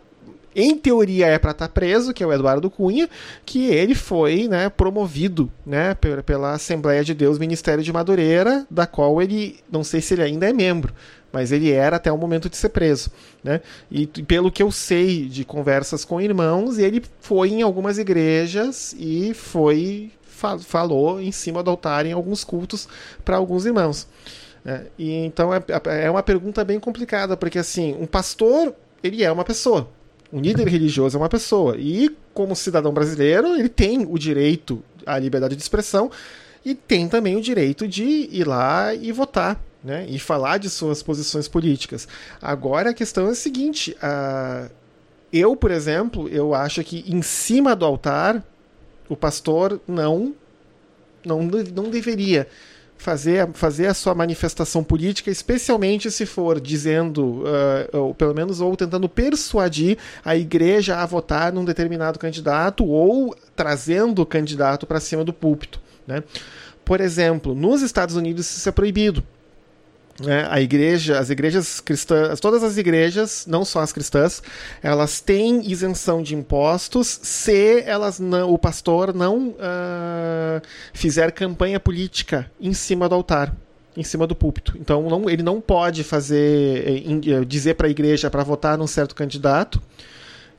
[0.54, 3.08] em teoria é para estar tá preso, que é o Eduardo Cunha,
[3.46, 5.94] que ele foi né, promovido né,
[6.24, 10.48] pela Assembleia de Deus Ministério de Madureira, da qual ele, não sei se ele ainda
[10.48, 10.92] é membro,
[11.32, 13.10] mas ele era até o momento de ser preso.
[13.44, 13.60] Né?
[13.90, 19.32] E pelo que eu sei de conversas com irmãos, ele foi em algumas igrejas e
[19.34, 20.10] foi
[20.60, 22.88] falou em cima do altar em alguns cultos
[23.22, 24.08] para alguns irmãos.
[24.64, 25.62] É, e então é,
[26.04, 29.88] é uma pergunta bem complicada, porque assim, um pastor, ele é uma pessoa.
[30.32, 31.76] Um líder religioso é uma pessoa.
[31.76, 36.10] E, como cidadão brasileiro, ele tem o direito à liberdade de expressão
[36.64, 39.60] e tem também o direito de ir lá e votar.
[39.82, 42.06] Né, e falar de suas posições políticas.
[42.38, 43.96] Agora a questão é a seguinte:
[45.32, 48.44] eu, por exemplo, eu acho que em cima do altar
[49.08, 50.34] o pastor não
[51.24, 52.46] não, não deveria
[53.00, 58.76] fazer, fazer a sua manifestação política, especialmente se for dizendo, uh, ou pelo menos, ou
[58.76, 65.24] tentando persuadir a igreja a votar num determinado candidato, ou trazendo o candidato para cima
[65.24, 65.80] do púlpito.
[66.06, 66.22] Né?
[66.90, 69.22] por exemplo, nos Estados Unidos isso é proibido.
[70.20, 70.46] Né?
[70.50, 74.42] A igreja, as igrejas cristãs, todas as igrejas, não só as cristãs,
[74.82, 80.60] elas têm isenção de impostos se elas não, o pastor não uh,
[80.92, 83.54] fizer campanha política em cima do altar
[83.96, 84.76] em cima do púlpito.
[84.78, 89.16] Então não, ele não pode fazer eh, dizer para a igreja para votar num certo
[89.16, 89.82] candidato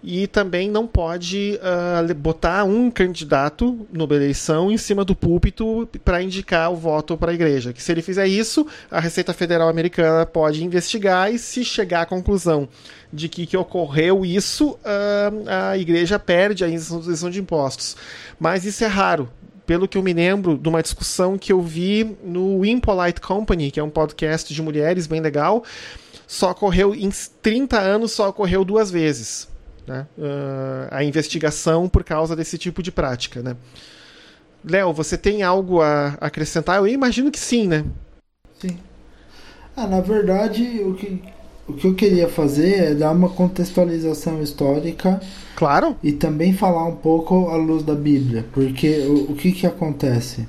[0.04, 6.24] e também não pode uh, botar um candidato numa eleição em cima do púlpito para
[6.24, 7.72] indicar o voto para a igreja.
[7.72, 12.06] Que se ele fizer isso, a Receita Federal Americana pode investigar e se chegar à
[12.06, 12.68] conclusão
[13.14, 17.95] de que, que ocorreu isso, uh, a igreja perde a isenção de impostos.
[18.39, 19.30] Mas isso é raro.
[19.68, 23.80] Pelo que eu me lembro de uma discussão que eu vi no Impolite Company, que
[23.80, 25.64] é um podcast de mulheres bem legal,
[26.26, 27.10] só ocorreu em
[27.41, 29.51] 30 anos, só ocorreu duas vezes
[29.88, 30.07] né?
[30.17, 33.41] Uh, a investigação por causa desse tipo de prática.
[33.41, 33.55] Né?
[34.63, 36.77] Léo, você tem algo a acrescentar?
[36.77, 37.86] Eu imagino que sim, né?
[38.59, 38.77] Sim.
[39.75, 41.21] Ah, na verdade, o que,
[41.67, 45.21] o que eu queria fazer é dar uma contextualização histórica.
[45.55, 45.95] Claro.
[46.03, 48.45] E também falar um pouco à luz da Bíblia.
[48.53, 50.47] Porque o, o que, que acontece?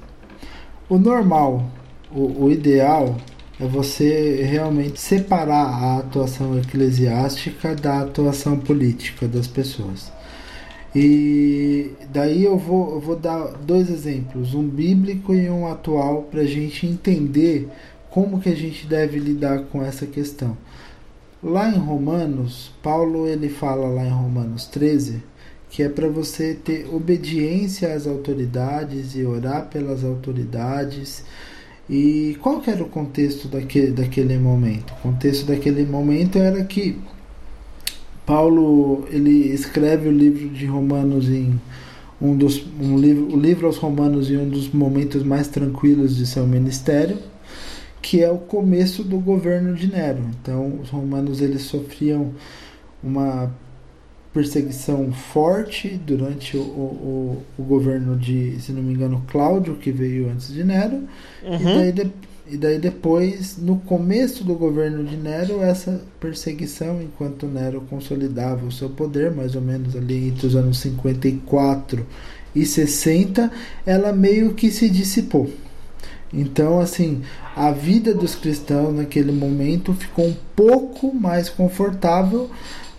[0.89, 1.65] O normal,
[2.11, 3.17] o, o ideal
[3.63, 10.11] é você realmente separar a atuação eclesiástica da atuação política das pessoas.
[10.95, 16.41] E daí eu vou, eu vou dar dois exemplos, um bíblico e um atual, para
[16.41, 17.69] a gente entender
[18.11, 20.57] como que a gente deve lidar com essa questão.
[21.41, 25.23] Lá em Romanos, Paulo ele fala lá em Romanos 13
[25.73, 31.25] que é para você ter obediência às autoridades e orar pelas autoridades
[31.89, 34.93] e qual que era o contexto daquele, daquele momento?
[34.93, 36.99] O contexto daquele momento era que
[38.25, 41.61] Paulo ele escreve o livro de Romanos em
[42.21, 46.25] um dos um livro, o livro aos Romanos em um dos momentos mais tranquilos de
[46.25, 47.19] seu ministério,
[48.01, 50.23] que é o começo do governo de Nero.
[50.41, 52.33] Então, os romanos eles sofriam
[53.03, 53.53] uma
[54.33, 60.31] perseguição forte durante o, o, o, governo de, se não me engano, Cláudio, que veio
[60.31, 61.03] antes de Nero.
[61.43, 61.57] Uhum.
[61.57, 62.11] E, daí de,
[62.49, 68.73] e daí depois, no começo do governo de Nero, essa perseguição, enquanto Nero consolidava o
[68.73, 72.07] seu poder, mais ou menos ali entre os anos 54
[72.55, 73.51] e 60,
[73.85, 75.51] ela meio que se dissipou.
[76.33, 77.21] Então, assim,
[77.55, 82.51] a vida dos cristãos naquele momento ficou um pouco mais confortável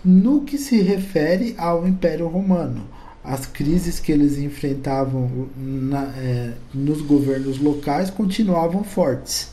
[0.04, 2.86] no que se refere ao Império Romano.
[3.22, 9.48] As crises que eles enfrentavam na, é, nos governos locais continuavam fortes.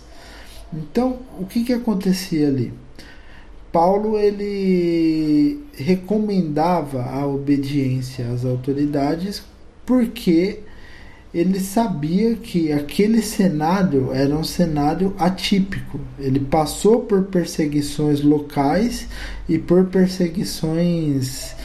[0.74, 2.74] Então, o que, que acontecia ali?
[3.72, 9.44] Paulo ele recomendava a obediência às autoridades
[9.86, 10.60] porque
[11.34, 16.00] ele sabia que aquele cenário era um cenário atípico.
[16.20, 19.08] Ele passou por perseguições locais
[19.48, 21.56] e por perseguições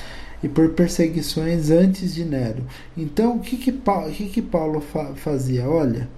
[0.42, 2.64] e por perseguições antes de Nero.
[2.96, 5.68] Então, o que que Paulo, o que que Paulo fa fazia?
[5.68, 6.08] Olha,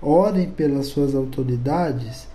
[0.00, 2.26] orem pelas suas autoridades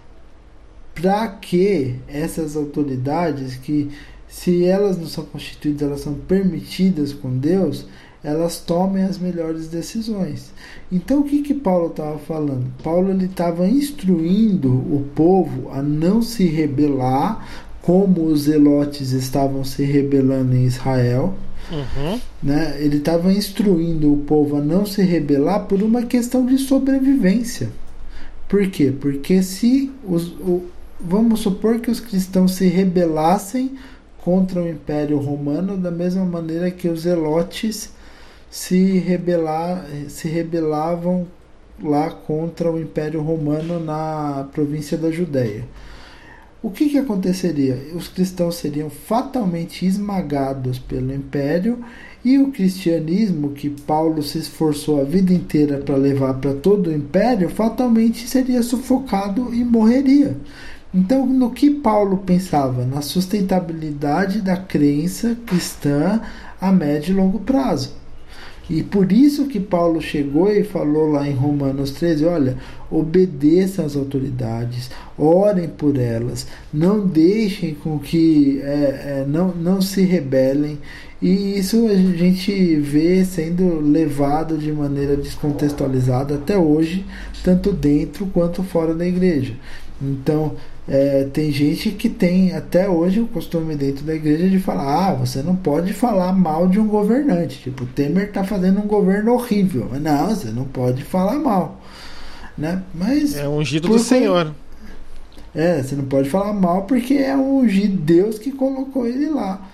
[0.93, 3.89] para que essas autoridades que
[4.27, 7.85] se elas não são constituídas, elas são permitidas com Deus,
[8.23, 10.51] elas tomem as melhores decisões.
[10.91, 12.65] Então o que que Paulo estava falando?
[12.83, 17.47] Paulo ele estava instruindo o povo a não se rebelar
[17.81, 21.33] como os zelotes estavam se rebelando em Israel.
[21.71, 22.19] Uhum.
[22.43, 22.77] Né?
[22.79, 27.69] Ele estava instruindo o povo a não se rebelar por uma questão de sobrevivência.
[28.47, 28.93] Por quê?
[28.97, 30.65] Porque se os, o,
[30.99, 33.71] vamos supor que os cristãos se rebelassem
[34.17, 37.91] contra o Império Romano da mesma maneira que os zelotes
[38.51, 41.25] se, rebelar, se rebelavam
[41.81, 45.65] lá contra o Império Romano na província da Judéia.
[46.61, 47.75] O que, que aconteceria?
[47.95, 51.79] Os cristãos seriam fatalmente esmagados pelo Império
[52.23, 56.93] e o cristianismo, que Paulo se esforçou a vida inteira para levar para todo o
[56.93, 60.37] Império, fatalmente seria sufocado e morreria.
[60.93, 62.85] Então, no que Paulo pensava?
[62.85, 66.21] Na sustentabilidade da crença cristã
[66.59, 68.00] a médio e longo prazo.
[68.69, 72.57] E por isso que Paulo chegou e falou lá em Romanos 13: olha,
[72.89, 80.03] obedeçam às autoridades, orem por elas, não deixem com que é, é, não, não se
[80.03, 80.77] rebelem.
[81.21, 87.05] E isso a gente vê sendo levado de maneira descontextualizada até hoje,
[87.43, 89.53] tanto dentro quanto fora da igreja.
[90.01, 90.55] Então,
[90.93, 95.13] é, tem gente que tem até hoje o costume dentro da igreja de falar: ah,
[95.13, 97.61] você não pode falar mal de um governante.
[97.61, 99.89] Tipo, o Temer está fazendo um governo horrível.
[100.01, 101.79] Não, você não pode falar mal.
[102.57, 102.83] né?
[102.93, 104.53] Mas é ungido do Senhor.
[105.55, 109.65] É, você não pode falar mal porque é ungido Deus que colocou ele lá.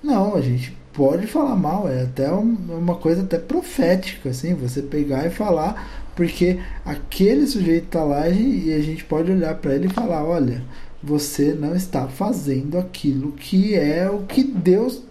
[0.00, 5.26] Não, a gente pode falar mal, é até uma coisa até profética, assim, você pegar
[5.26, 9.92] e falar, porque aquele sujeito tá lá e a gente pode olhar para ele e
[9.92, 10.62] falar, olha,
[11.02, 15.02] você não está fazendo aquilo que é o que Deus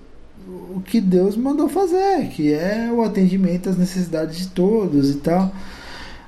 [0.75, 5.53] o que Deus mandou fazer, que é o atendimento às necessidades de todos e tal.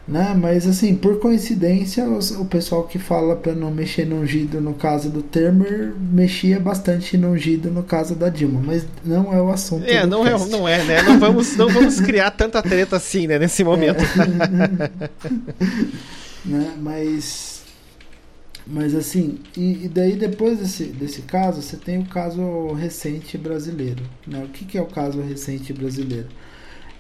[0.06, 0.36] Né?
[0.38, 4.74] Mas assim, por coincidência, os, o pessoal que fala para não mexer no ungido no
[4.74, 9.50] caso do Temer mexia bastante no ungido no caso da Dilma, mas não é o
[9.50, 9.86] assunto.
[9.86, 11.02] É, não é, não é, né?
[11.04, 14.04] Não vamos, não vamos criar tanta treta assim, né, nesse momento.
[14.04, 14.92] É.
[16.44, 16.74] né?
[16.78, 17.54] Mas
[18.66, 24.04] mas assim, e, e, daí depois desse, desse caso, você tem o caso recente brasileiro.
[24.26, 24.44] Né?
[24.44, 26.28] O que, que é o caso recente brasileiro?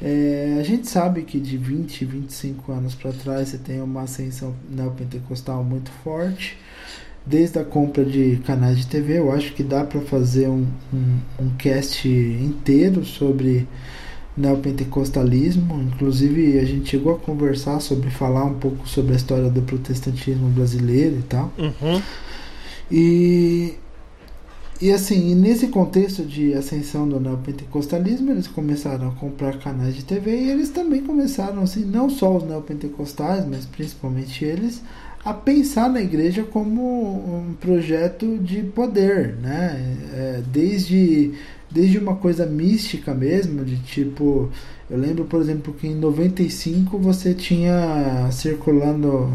[0.03, 4.53] É, a gente sabe que de 20, 25 anos para trás você tem uma ascensão
[4.69, 6.57] neopentecostal muito forte,
[7.25, 9.19] desde a compra de canais de TV.
[9.19, 13.65] Eu acho que dá para fazer um, um, um cast inteiro sobre
[14.35, 15.81] neopentecostalismo.
[15.81, 20.49] Inclusive, a gente chegou a conversar sobre falar um pouco sobre a história do protestantismo
[20.49, 21.53] brasileiro e tal.
[21.57, 22.01] Uhum.
[22.91, 23.75] E,
[24.83, 30.35] e assim, nesse contexto de ascensão do neopentecostalismo, eles começaram a comprar canais de TV
[30.35, 34.81] e eles também começaram, assim, não só os neopentecostais, mas principalmente eles,
[35.23, 39.95] a pensar na igreja como um projeto de poder, né?
[40.13, 41.31] É, desde
[41.71, 44.49] desde uma coisa mística mesmo, de tipo,
[44.89, 49.31] eu lembro, por exemplo, que em 95 você tinha circulando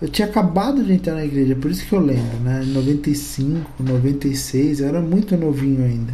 [0.00, 2.62] eu tinha acabado de entrar na igreja, por isso que eu lembro, né?
[2.64, 6.12] Em 95, 96, eu era muito novinho ainda.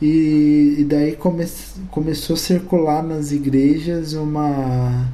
[0.00, 1.46] E, e daí come,
[1.90, 5.08] começou a circular nas igrejas uma.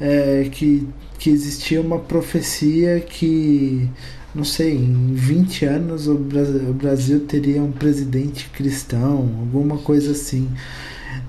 [0.00, 0.86] É, que,
[1.18, 3.88] que existia uma profecia que
[4.36, 10.12] não sei, em 20 anos o Brasil, o Brasil teria um presidente cristão, alguma coisa
[10.12, 10.46] assim.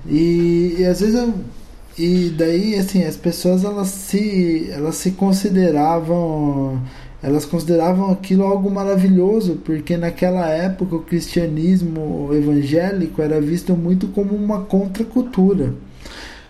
[0.06, 1.32] E, e às vezes eu,
[1.98, 6.80] e daí assim as pessoas elas se elas se consideravam
[7.22, 14.34] elas consideravam aquilo algo maravilhoso porque naquela época o cristianismo evangélico era visto muito como
[14.34, 15.74] uma contracultura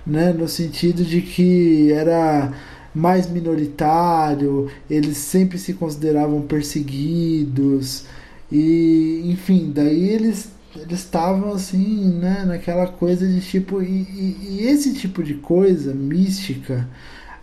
[0.08, 0.32] né?
[0.32, 2.52] No sentido de que era
[2.94, 8.04] mais minoritário, eles sempre se consideravam perseguidos
[8.50, 14.66] e enfim, daí eles eles estavam assim, né, naquela coisa de tipo e, e, e,
[14.66, 16.88] esse tipo de coisa mística,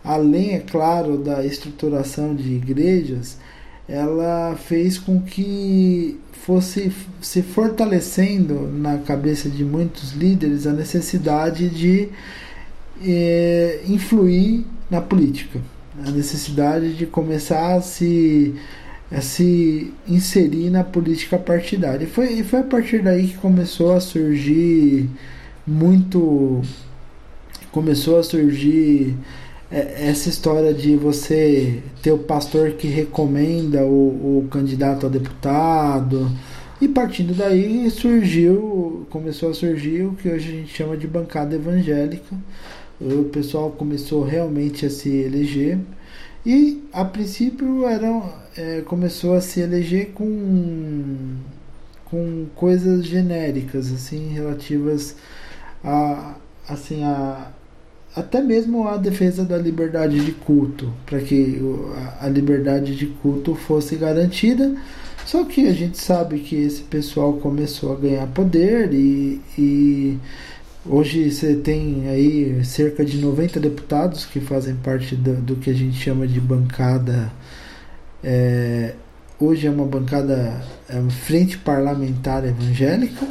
[0.04, 3.38] além é claro da estruturação de igrejas,
[3.88, 12.08] ela fez com que fosse se fortalecendo na cabeça de muitos líderes a necessidade de
[13.04, 15.60] é, influir na política.
[16.04, 18.54] A necessidade de começar a se,
[19.10, 22.04] a se inserir na política partidária.
[22.04, 25.08] E foi, e foi a partir daí que começou a surgir
[25.66, 26.62] muito.
[27.70, 29.14] Começou a surgir
[29.70, 36.30] é, essa história de você ter o pastor que recomenda o, o candidato a deputado.
[36.80, 41.54] E partindo daí surgiu, começou a surgir o que hoje a gente chama de bancada
[41.54, 42.36] evangélica,
[43.00, 45.78] o pessoal começou realmente a se eleger
[46.46, 51.34] e a princípio eram, é, começou a se eleger com,
[52.04, 55.16] com coisas genéricas assim relativas
[55.82, 56.36] a
[56.68, 57.50] assim a
[58.14, 61.60] até mesmo a defesa da liberdade de culto para que
[62.20, 64.74] a liberdade de culto fosse garantida.
[65.26, 70.18] Só que a gente sabe que esse pessoal começou a ganhar poder e, e
[70.88, 75.74] Hoje você tem aí cerca de 90 deputados que fazem parte do, do que a
[75.74, 77.32] gente chama de bancada.
[78.22, 78.94] É,
[79.40, 83.26] hoje é uma bancada é uma frente parlamentar evangélica.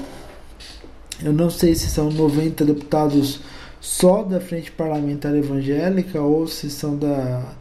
[1.23, 3.39] Eu não sei se são 90 deputados
[3.79, 7.55] só da frente parlamentar evangélica ou se são da,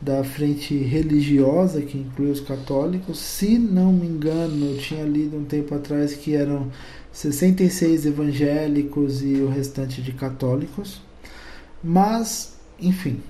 [0.00, 3.18] da frente religiosa que inclui os católicos.
[3.18, 6.70] Se não me engano, eu tinha lido um tempo atrás que eram
[7.14, 11.00] 66 evangélicos e o restante de católicos.
[11.82, 13.20] Mas, enfim.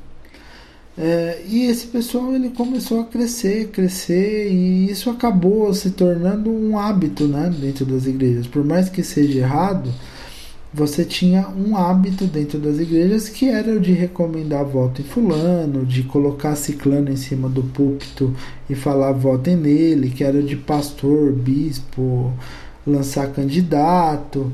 [0.97, 6.78] É, e esse pessoal ele começou a crescer, crescer, e isso acabou se tornando um
[6.78, 8.47] hábito né, dentro das igrejas.
[8.47, 9.93] Por mais que seja errado,
[10.72, 15.85] você tinha um hábito dentro das igrejas que era o de recomendar voto em fulano,
[15.85, 18.35] de colocar ciclano em cima do púlpito
[18.70, 22.32] e falar votem nele, que era de pastor, bispo,
[22.87, 24.53] lançar candidato.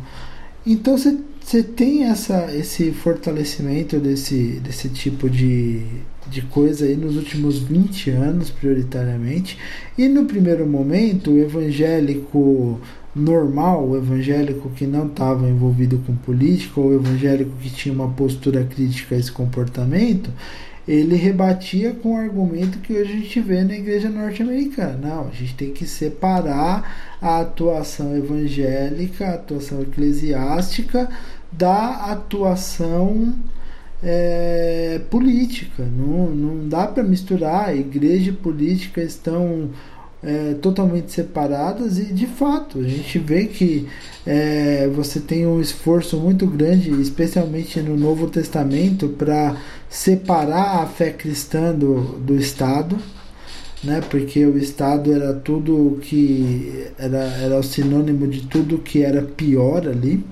[0.66, 5.82] Então você tem essa, esse fortalecimento desse, desse tipo de,
[6.28, 9.58] de coisa aí nos últimos 20 anos, prioritariamente.
[9.98, 12.80] E no primeiro momento, o evangélico
[13.14, 18.08] normal, o evangélico que não estava envolvido com política, ou o evangélico que tinha uma
[18.08, 20.30] postura crítica a esse comportamento,
[20.90, 24.98] ele rebatia com o argumento que hoje a gente vê na igreja norte-americana.
[25.00, 31.08] Não, a gente tem que separar a atuação evangélica, a atuação eclesiástica,
[31.52, 33.36] da atuação
[34.02, 35.84] é, política.
[35.84, 37.76] Não, não dá para misturar.
[37.76, 39.70] Igreja e política estão
[40.22, 43.88] é, totalmente separadas e de fato a gente vê que
[44.26, 49.56] é, você tem um esforço muito grande, especialmente no Novo Testamento, para
[49.88, 52.96] separar a fé cristã do, do Estado.
[53.82, 59.22] Né, porque o Estado era tudo que era, era o sinônimo de tudo que era
[59.22, 60.22] pior ali.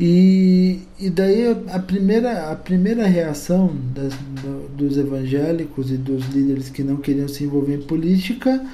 [0.00, 6.68] E, e daí a primeira, a primeira reação das, do, dos evangélicos e dos líderes
[6.68, 8.64] que não queriam se envolver em política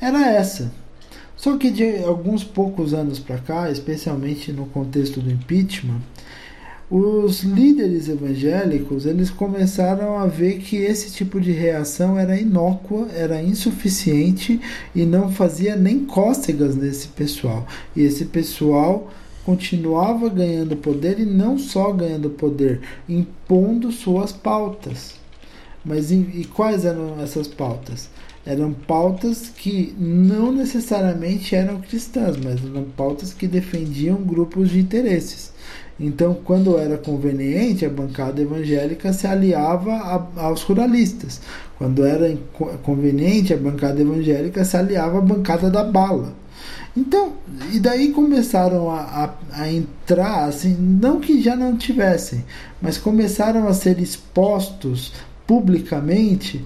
[0.00, 0.72] era essa.
[1.36, 6.00] Só que de alguns poucos anos para cá, especialmente no contexto do impeachment,
[6.90, 13.42] os líderes evangélicos eles começaram a ver que esse tipo de reação era inócua, era
[13.42, 14.60] insuficiente
[14.94, 17.66] e não fazia nem cócegas nesse pessoal.
[17.94, 19.08] E esse pessoal
[19.50, 25.14] continuava ganhando poder e não só ganhando poder, impondo suas pautas.
[25.84, 28.08] Mas e quais eram essas pautas?
[28.46, 35.52] Eram pautas que não necessariamente eram cristãs, mas eram pautas que defendiam grupos de interesses.
[35.98, 41.40] Então, quando era conveniente, a bancada evangélica se aliava a, aos ruralistas.
[41.76, 42.36] Quando era
[42.82, 46.34] conveniente, a bancada evangélica se aliava à bancada da bala.
[46.96, 47.34] Então,
[47.72, 52.44] e daí começaram a, a, a, entrar, assim, não que já não tivessem,
[52.80, 55.12] mas começaram a ser expostos
[55.46, 56.64] publicamente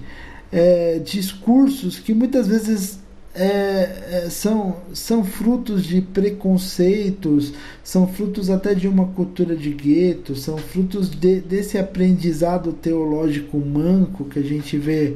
[0.51, 2.99] é, discursos que muitas vezes
[3.35, 10.35] é, é, são, são frutos de preconceitos, são frutos até de uma cultura de gueto,
[10.35, 15.15] são frutos de, desse aprendizado teológico manco que a gente vê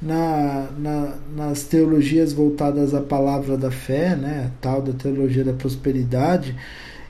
[0.00, 6.54] na, na, nas teologias voltadas à palavra da fé, né, tal da teologia da prosperidade.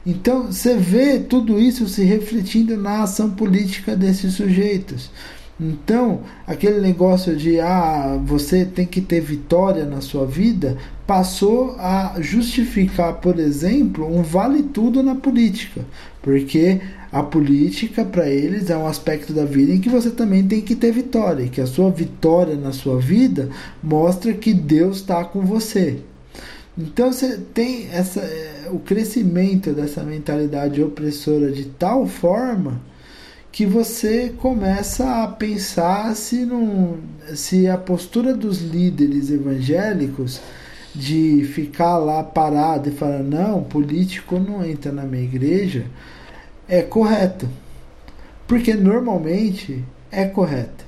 [0.06, 5.10] Então você vê tudo isso se refletindo na ação política desses sujeitos.
[5.58, 10.76] Então, aquele negócio de ah, você tem que ter vitória na sua vida
[11.06, 15.82] passou a justificar, por exemplo, um vale tudo na política,
[16.22, 16.80] porque
[17.14, 20.74] a política para eles é um aspecto da vida em que você também tem que
[20.74, 23.50] ter vitória, que a sua vitória na sua vida
[23.80, 26.00] mostra que Deus está com você.
[26.76, 32.80] Então você tem essa, é, o crescimento dessa mentalidade opressora de tal forma
[33.52, 36.96] que você começa a pensar se, não,
[37.32, 40.40] se a postura dos líderes evangélicos
[40.92, 45.86] de ficar lá parado e falar não, político não entra na minha igreja
[46.68, 47.48] é correta.
[48.46, 50.84] Porque normalmente é correta.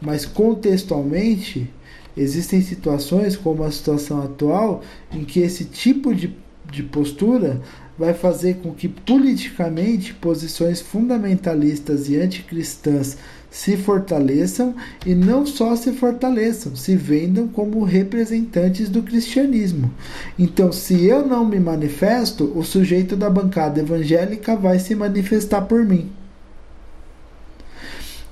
[0.00, 1.70] Mas contextualmente
[2.16, 4.82] existem situações como a situação atual
[5.12, 6.36] em que esse tipo de,
[6.70, 7.60] de postura
[7.98, 13.16] vai fazer com que politicamente posições fundamentalistas e anticristãs
[13.54, 14.74] se fortaleçam
[15.06, 19.92] e não só se fortaleçam, se vendam como representantes do cristianismo.
[20.38, 25.84] Então, se eu não me manifesto, o sujeito da bancada evangélica vai se manifestar por
[25.84, 26.10] mim.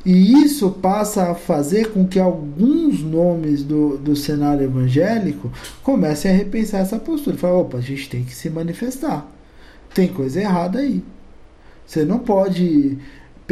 [0.05, 5.53] E isso passa a fazer com que alguns nomes do, do cenário evangélico
[5.85, 7.37] comecem a repensar essa postura.
[7.37, 9.33] Falar, opa, a gente tem que se manifestar
[9.95, 11.03] tem coisa errada aí.
[11.87, 12.99] Você não pode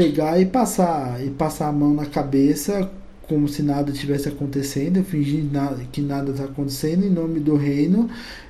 [0.01, 2.90] pegar e passar e passar a mão na cabeça
[3.28, 5.44] como se nada tivesse acontecendo, fingir
[5.93, 8.09] que nada está acontecendo em nome do reino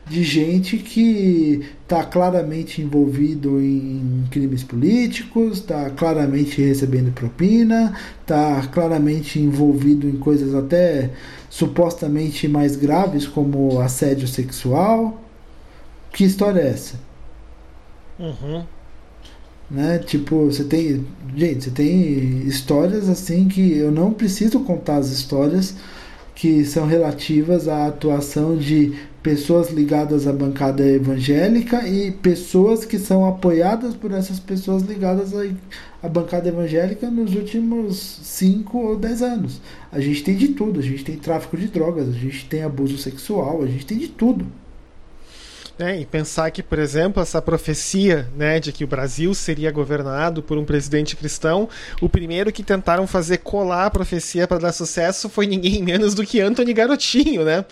[0.09, 9.41] de gente que está claramente envolvido em crimes políticos, está claramente recebendo propina, está claramente
[9.41, 11.11] envolvido em coisas até
[11.51, 15.21] supostamente mais graves como assédio sexual.
[16.13, 16.95] Que história é essa?
[18.19, 18.65] Uhum.
[19.71, 19.99] Né?
[19.99, 21.07] Tipo, você tem.
[21.37, 25.77] Gente, você tem histórias assim que eu não preciso contar as histórias
[26.35, 33.27] que são relativas à atuação de pessoas ligadas à bancada evangélica e pessoas que são
[33.27, 35.33] apoiadas por essas pessoas ligadas
[36.03, 39.61] à, bancada evangélica nos últimos 5 ou 10 anos.
[39.93, 42.97] A gente tem de tudo, a gente tem tráfico de drogas, a gente tem abuso
[42.97, 44.47] sexual, a gente tem de tudo.
[45.81, 50.43] É, e pensar que, por exemplo, essa profecia né, de que o Brasil seria governado
[50.43, 51.71] por um presidente cristão,
[52.03, 56.23] o primeiro que tentaram fazer colar a profecia para dar sucesso foi ninguém menos do
[56.23, 57.65] que Anthony Garotinho, né?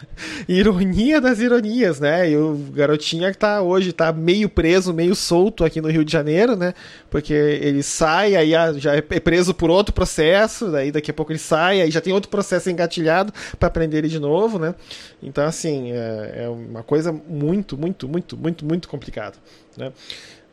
[0.48, 2.30] Ironia das ironias, né?
[2.30, 6.10] E o Garotinho que tá hoje tá meio preso, meio solto aqui no Rio de
[6.10, 6.72] Janeiro, né?
[7.10, 11.38] Porque ele sai, aí já é preso por outro processo, daí daqui a pouco ele
[11.38, 14.74] sai, aí já tem outro processo engatilhado para prender ele de novo, né?
[15.22, 19.38] Então, assim, é, é uma coisa muito, muito muito, muito, muito, muito complicado.
[19.76, 19.92] Né?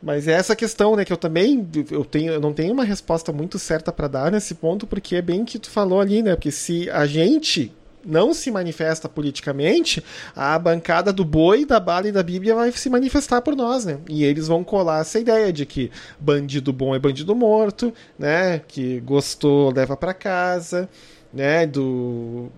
[0.02, 3.32] Mas é essa questão, né, que eu também eu tenho, eu não tenho uma resposta
[3.32, 6.34] muito certa para dar nesse ponto, porque é bem que tu falou ali, né?
[6.34, 7.72] Porque se a gente
[8.04, 10.02] não se manifesta politicamente,
[10.34, 13.98] a bancada do boi, da bala e da Bíblia vai se manifestar por nós, né?
[14.08, 15.90] E eles vão colar essa ideia de que
[16.20, 18.60] bandido bom é bandido morto, né?
[18.60, 20.88] Que gostou leva para casa,
[21.32, 21.66] né?
[21.66, 22.48] Do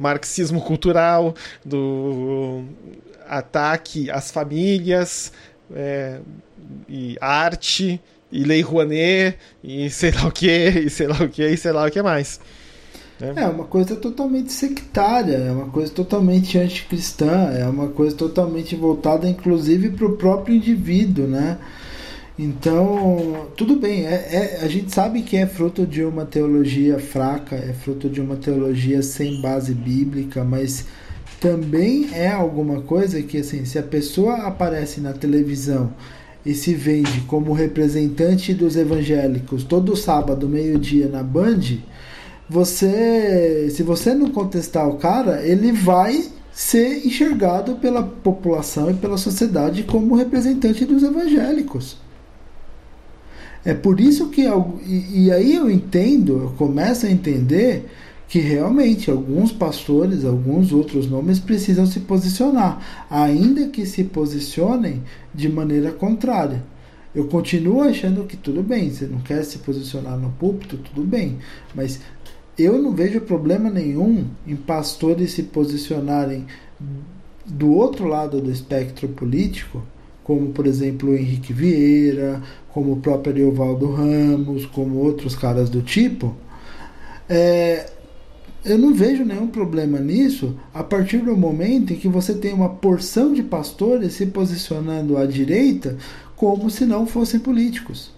[0.00, 1.34] marxismo cultural,
[1.64, 2.64] do
[3.28, 5.32] ataque às famílias,
[5.74, 6.18] é,
[6.88, 10.48] e arte, e Lei Rouanet, e sei lá o que,
[10.86, 12.40] e sei lá o que, e sei lá o que mais.
[13.20, 13.32] Né?
[13.36, 19.28] É uma coisa totalmente sectária, é uma coisa totalmente anticristã, é uma coisa totalmente voltada
[19.28, 21.58] inclusive para o próprio indivíduo, né?
[22.36, 27.54] Então, tudo bem, é, é, a gente sabe que é fruto de uma teologia fraca,
[27.54, 30.84] é fruto de uma teologia sem base bíblica, mas
[31.44, 35.92] também é alguma coisa que, assim, se a pessoa aparece na televisão
[36.44, 41.60] e se vende como representante dos evangélicos todo sábado, meio-dia na Band,
[42.48, 49.18] você, se você não contestar o cara, ele vai ser enxergado pela população e pela
[49.18, 51.98] sociedade como representante dos evangélicos.
[53.62, 54.46] É por isso que
[54.86, 57.84] e, e aí eu entendo, eu começo a entender
[58.28, 65.02] que realmente alguns pastores, alguns outros nomes precisam se posicionar, ainda que se posicionem
[65.34, 66.62] de maneira contrária.
[67.14, 71.38] Eu continuo achando que tudo bem, você não quer se posicionar no púlpito, tudo bem,
[71.74, 72.00] mas
[72.58, 76.46] eu não vejo problema nenhum em pastores se posicionarem
[77.44, 79.82] do outro lado do espectro político,
[80.24, 82.42] como por exemplo o Henrique Vieira,
[82.72, 86.34] como o próprio Ariovaldo Ramos, como outros caras do tipo,
[87.28, 87.90] é,
[88.64, 92.68] eu não vejo nenhum problema nisso a partir do momento em que você tem uma
[92.68, 95.96] porção de pastores se posicionando à direita
[96.34, 98.12] como se não fossem políticos.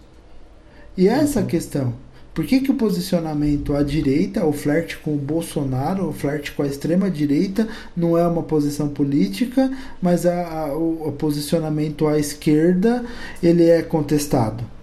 [0.97, 1.47] E é essa uhum.
[1.47, 1.94] questão.
[2.32, 6.62] Por que, que o posicionamento à direita, o flerte com o Bolsonaro, o flerte com
[6.62, 7.66] a extrema-direita,
[7.97, 9.70] não é uma posição política,
[10.02, 13.05] mas a, a, o, o posicionamento à esquerda
[13.43, 14.76] ele é contestado?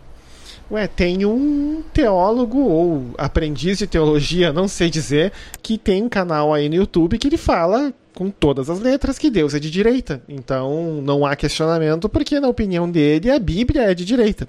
[0.71, 5.31] Ué, tem um teólogo ou aprendiz de teologia, não sei dizer,
[5.61, 9.29] que tem um canal aí no YouTube que ele fala com todas as letras que
[9.29, 10.21] Deus é de direita.
[10.27, 14.47] Então não há questionamento, porque na opinião dele a Bíblia é de direita.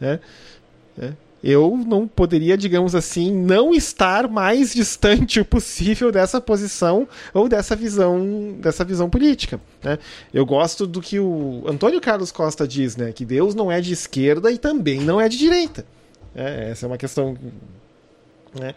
[0.00, 0.18] Né?
[0.98, 1.12] É
[1.42, 7.74] eu não poderia, digamos assim, não estar mais distante o possível dessa posição ou dessa
[7.74, 9.60] visão, dessa visão política.
[9.82, 9.98] Né?
[10.32, 13.12] Eu gosto do que o Antônio Carlos Costa diz, né?
[13.12, 15.84] Que Deus não é de esquerda e também não é de direita.
[16.34, 17.36] É, essa é uma questão.
[18.54, 18.74] Né?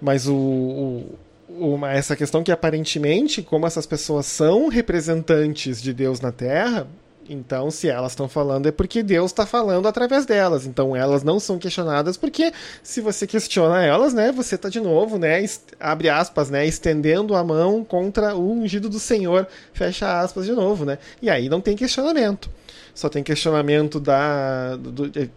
[0.00, 1.18] Mas o, o
[1.48, 6.86] uma, essa questão que aparentemente, como essas pessoas são representantes de Deus na Terra,
[7.28, 10.66] então, se elas estão falando, é porque Deus está falando através delas.
[10.66, 15.18] Então, elas não são questionadas, porque se você questiona elas, né, você está de novo,
[15.18, 15.44] né,
[15.78, 20.84] abre aspas, né, estendendo a mão contra o ungido do Senhor, fecha aspas de novo,
[20.84, 20.98] né?
[21.20, 22.50] E aí não tem questionamento.
[22.94, 25.30] Só tem questionamento da do, de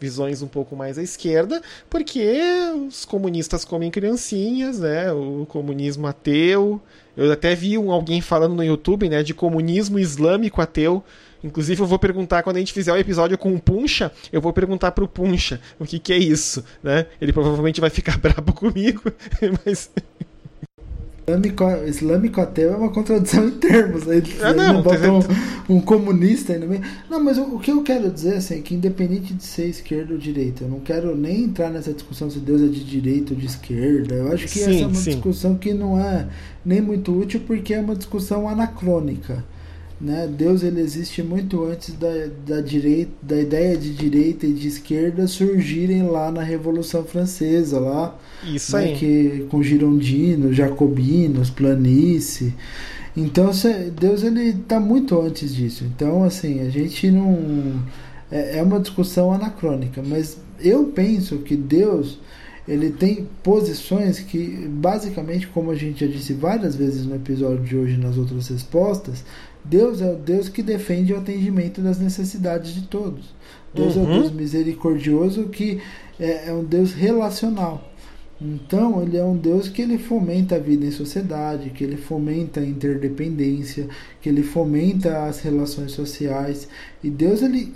[0.00, 2.40] visões um pouco mais à esquerda, porque
[2.88, 5.12] os comunistas comem criancinhas, né?
[5.12, 6.80] O comunismo ateu.
[7.16, 11.02] Eu até vi um, alguém falando no YouTube, né, de comunismo islâmico ateu
[11.44, 14.50] Inclusive, eu vou perguntar, quando a gente fizer o episódio com o Puncha, eu vou
[14.50, 17.04] perguntar pro Puncha o que, que é isso, né?
[17.20, 19.02] Ele provavelmente vai ficar brabo comigo,
[19.64, 19.90] mas.
[21.26, 24.06] Islâmico, islâmico ateu é uma contradição em termos.
[24.06, 25.20] Aí, ah, não, botam
[25.68, 26.82] um, um, comunista aí no meio.
[27.08, 30.12] Não, mas o, o, que eu quero dizer assim, é que independente de ser esquerda
[30.12, 33.40] ou direita, eu não quero nem entrar nessa discussão se Deus é de direita ou
[33.40, 34.14] de esquerda.
[34.14, 35.10] Eu acho que sim, essa é uma sim.
[35.12, 36.26] discussão que não é
[36.64, 39.42] nem muito útil porque é uma discussão anacrônica.
[40.00, 40.26] Né?
[40.26, 42.08] Deus ele existe muito antes da,
[42.44, 48.18] da, direita, da ideia de direita e de esquerda surgirem lá na Revolução Francesa, lá
[48.44, 48.84] Isso né?
[48.84, 48.96] aí.
[48.96, 52.52] Que, com girondinos, jacobinos, planície.
[53.16, 53.50] Então
[53.98, 55.84] Deus ele está muito antes disso.
[55.84, 57.80] Então assim a gente não
[58.30, 62.18] é, é uma discussão anacrônica, mas eu penso que Deus
[62.66, 67.76] ele tem posições que basicamente como a gente já disse várias vezes no episódio de
[67.76, 69.22] hoje nas outras respostas
[69.64, 73.34] Deus é o Deus que defende o atendimento das necessidades de todos.
[73.74, 74.02] Deus uhum.
[74.02, 75.80] é o Deus misericordioso que
[76.20, 77.90] é, é um Deus relacional.
[78.40, 82.60] Então, ele é um Deus que ele fomenta a vida em sociedade, que ele fomenta
[82.60, 83.88] a interdependência,
[84.20, 86.68] que ele fomenta as relações sociais.
[87.02, 87.72] E Deus, ele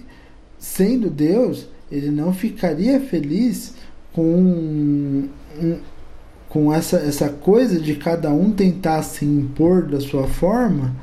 [0.59, 3.75] sendo Deus, ele não ficaria feliz
[4.13, 5.29] com um,
[6.49, 10.95] com essa, essa coisa de cada um tentar se impor da sua forma,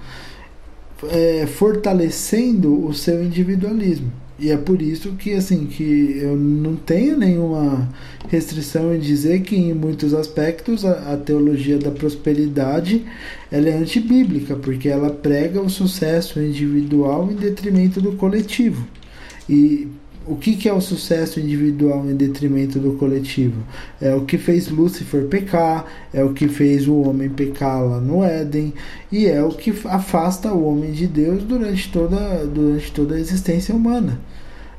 [1.11, 4.11] é, fortalecendo o seu individualismo.
[4.37, 7.89] E é por isso que assim que eu não tenho nenhuma
[8.27, 13.05] restrição em dizer que em muitos aspectos a, a teologia da prosperidade
[13.49, 18.85] ela é antibíblica, porque ela prega o sucesso individual em detrimento do coletivo.
[19.49, 19.87] E
[20.27, 23.61] o que, que é o sucesso individual em detrimento do coletivo?
[24.01, 28.23] É o que fez Lúcifer pecar, é o que fez o homem pecar lá no
[28.23, 28.73] Éden,
[29.11, 33.75] e é o que afasta o homem de Deus durante toda, durante toda a existência
[33.75, 34.19] humana.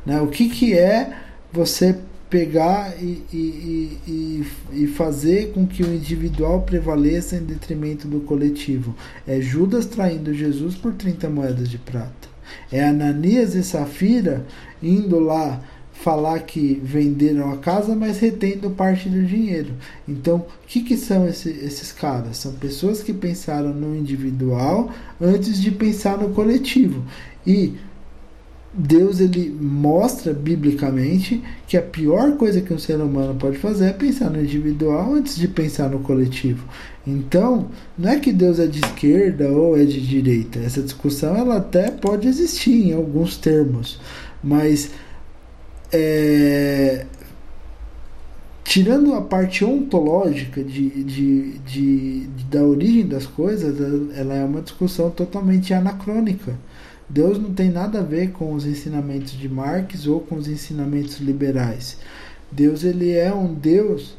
[0.05, 0.21] Né?
[0.21, 1.13] O que, que é
[1.53, 1.97] você
[2.29, 8.95] pegar e, e, e, e fazer com que o individual prevaleça em detrimento do coletivo?
[9.27, 12.36] É Judas traindo Jesus por 30 moedas de prata.
[12.71, 14.45] É Ananias e Safira
[14.83, 15.61] indo lá
[15.93, 19.75] falar que venderam a casa, mas retendo parte do dinheiro.
[20.07, 22.37] Então, o que, que são esse, esses caras?
[22.37, 24.91] São pessoas que pensaram no individual
[25.21, 27.03] antes de pensar no coletivo.
[27.47, 27.75] E
[28.77, 33.93] Deus ele mostra biblicamente que a pior coisa que um ser humano pode fazer é
[33.93, 36.67] pensar no individual antes de pensar no coletivo.
[37.07, 40.59] Então, não é que Deus é de esquerda ou é de direita.
[40.59, 43.99] Essa discussão ela até pode existir em alguns termos,
[44.45, 44.91] mas
[45.91, 47.07] é,
[48.63, 53.75] tirando a parte ontológica de, de, de, de, da origem das coisas,
[54.15, 56.55] ela é uma discussão totalmente anacrônica.
[57.09, 61.19] Deus não tem nada a ver com os ensinamentos de Marx ou com os ensinamentos
[61.19, 61.99] liberais.
[62.51, 64.17] Deus ele é um Deus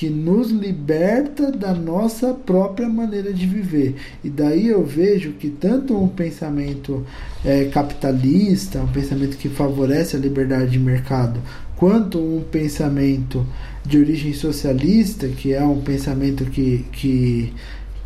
[0.00, 3.96] que nos liberta da nossa própria maneira de viver.
[4.24, 7.04] E daí eu vejo que tanto um pensamento
[7.44, 11.38] é, capitalista, um pensamento que favorece a liberdade de mercado,
[11.76, 13.46] quanto um pensamento
[13.84, 17.52] de origem socialista, que é um pensamento que, que,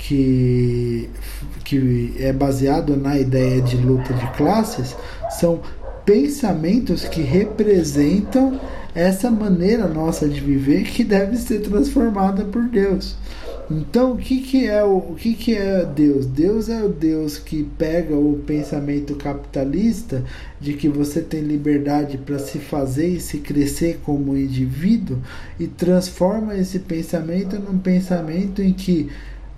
[0.06, 1.08] que,
[1.64, 4.94] que é baseado na ideia de luta de classes,
[5.30, 5.60] são
[6.04, 8.60] pensamentos que representam
[8.94, 13.16] essa maneira nossa de viver que deve ser transformada por Deus.
[13.70, 16.26] Então, o que, que é o, o que, que é Deus?
[16.26, 20.22] Deus é o Deus que pega o pensamento capitalista
[20.60, 25.18] de que você tem liberdade para se fazer e se crescer como indivíduo
[25.58, 29.08] e transforma esse pensamento num pensamento em que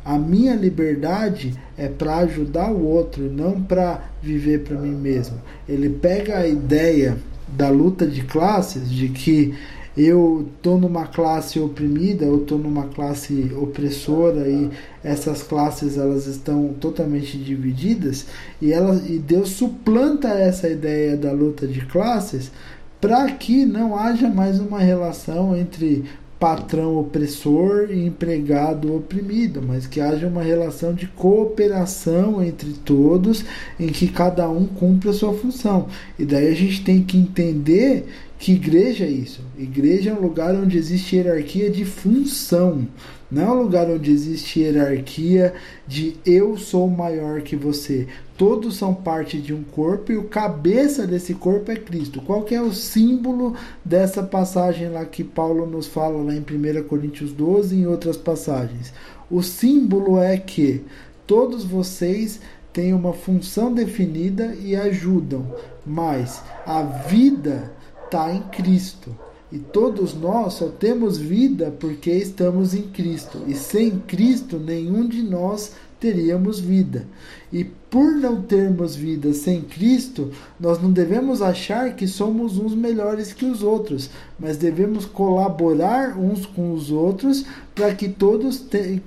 [0.07, 5.37] a minha liberdade é para ajudar o outro, não para viver para mim mesmo.
[5.69, 7.19] Ele pega a ideia
[7.49, 9.53] da luta de classes, de que
[9.97, 14.71] eu tô numa classe oprimida, eu tô numa classe opressora e
[15.03, 18.27] essas classes elas estão totalmente divididas
[18.63, 22.53] e ela e Deus suplanta essa ideia da luta de classes
[23.01, 26.05] para que não haja mais uma relação entre
[26.39, 33.45] patrão opressor e empregado oprimido, mas que haja uma relação de cooperação entre todos,
[33.81, 35.89] em que cada um cumpre a sua função.
[36.19, 38.07] E daí a gente tem que entender
[38.39, 39.41] que igreja é isso.
[39.59, 42.87] Igreja é um lugar onde existe hierarquia de função.
[43.31, 45.55] Não é um lugar onde existe hierarquia
[45.89, 48.07] de eu sou maior que você.
[48.37, 52.21] Todos são parte de um corpo e o cabeça desse corpo é Cristo.
[52.21, 56.87] Qual que é o símbolo dessa passagem lá que Paulo nos fala lá em 1
[56.87, 58.93] Coríntios 12 e em outras passagens?
[59.31, 60.85] O símbolo é que
[61.27, 62.41] todos vocês
[62.75, 65.47] têm uma função definida e ajudam,
[65.87, 67.73] mas a vida
[68.05, 69.17] está em Cristo.
[69.51, 73.43] E todos nós só temos vida porque estamos em Cristo.
[73.47, 77.07] E sem Cristo, nenhum de nós teríamos vida.
[77.53, 77.65] E
[77.97, 83.47] por não termos vida sem Cristo, nós não devemos achar que somos uns melhores que
[83.47, 89.03] os outros, mas devemos colaborar uns com os outros para que todos te,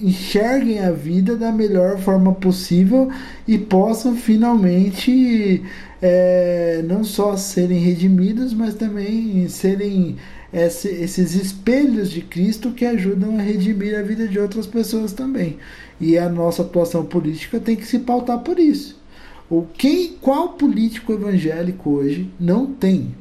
[0.00, 3.10] enxerguem a vida da melhor forma possível
[3.44, 5.60] e possam finalmente
[6.00, 10.16] é, não só serem redimidos, mas também serem
[10.52, 15.56] esse, esses espelhos de Cristo que ajudam a redimir a vida de outras pessoas também.
[16.02, 19.00] E a nossa atuação política tem que se pautar por isso.
[19.48, 23.14] O quem, qual político evangélico hoje não tem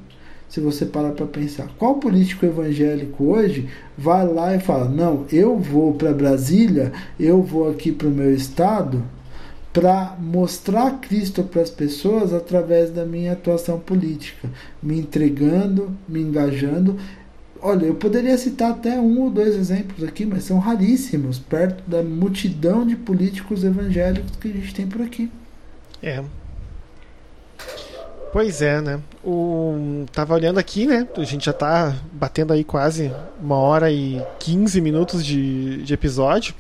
[0.50, 1.70] se você parar para pensar.
[1.78, 7.70] Qual político evangélico hoje vai lá e fala: Não, eu vou para Brasília, eu vou
[7.70, 9.04] aqui para o meu estado
[9.74, 14.50] para mostrar Cristo para as pessoas através da minha atuação política,
[14.84, 16.98] me entregando, me engajando.
[17.62, 22.02] Olha, eu poderia citar até um ou dois exemplos aqui, mas são raríssimos, perto da
[22.02, 25.32] multidão de políticos evangélicos que a gente tem por aqui.
[26.02, 26.24] É.
[28.34, 29.00] Pois é, né?
[29.24, 30.06] O...
[30.12, 31.08] Tava olhando aqui, né?
[31.16, 36.56] A gente já tá batendo aí quase uma hora e 15 minutos de, de episódio.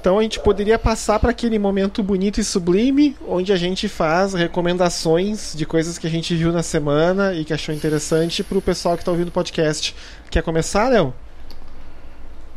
[0.00, 4.32] Então a gente poderia passar para aquele momento bonito e sublime, onde a gente faz
[4.32, 8.62] recomendações de coisas que a gente viu na semana e que achou interessante para o
[8.62, 9.94] pessoal que está ouvindo o podcast.
[10.30, 11.12] Quer começar, Léo?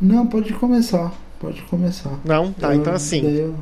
[0.00, 1.12] Não, pode começar.
[1.38, 2.18] Pode começar.
[2.24, 2.50] Não?
[2.50, 3.22] Tá, eu, então assim.
[3.26, 3.54] Eu...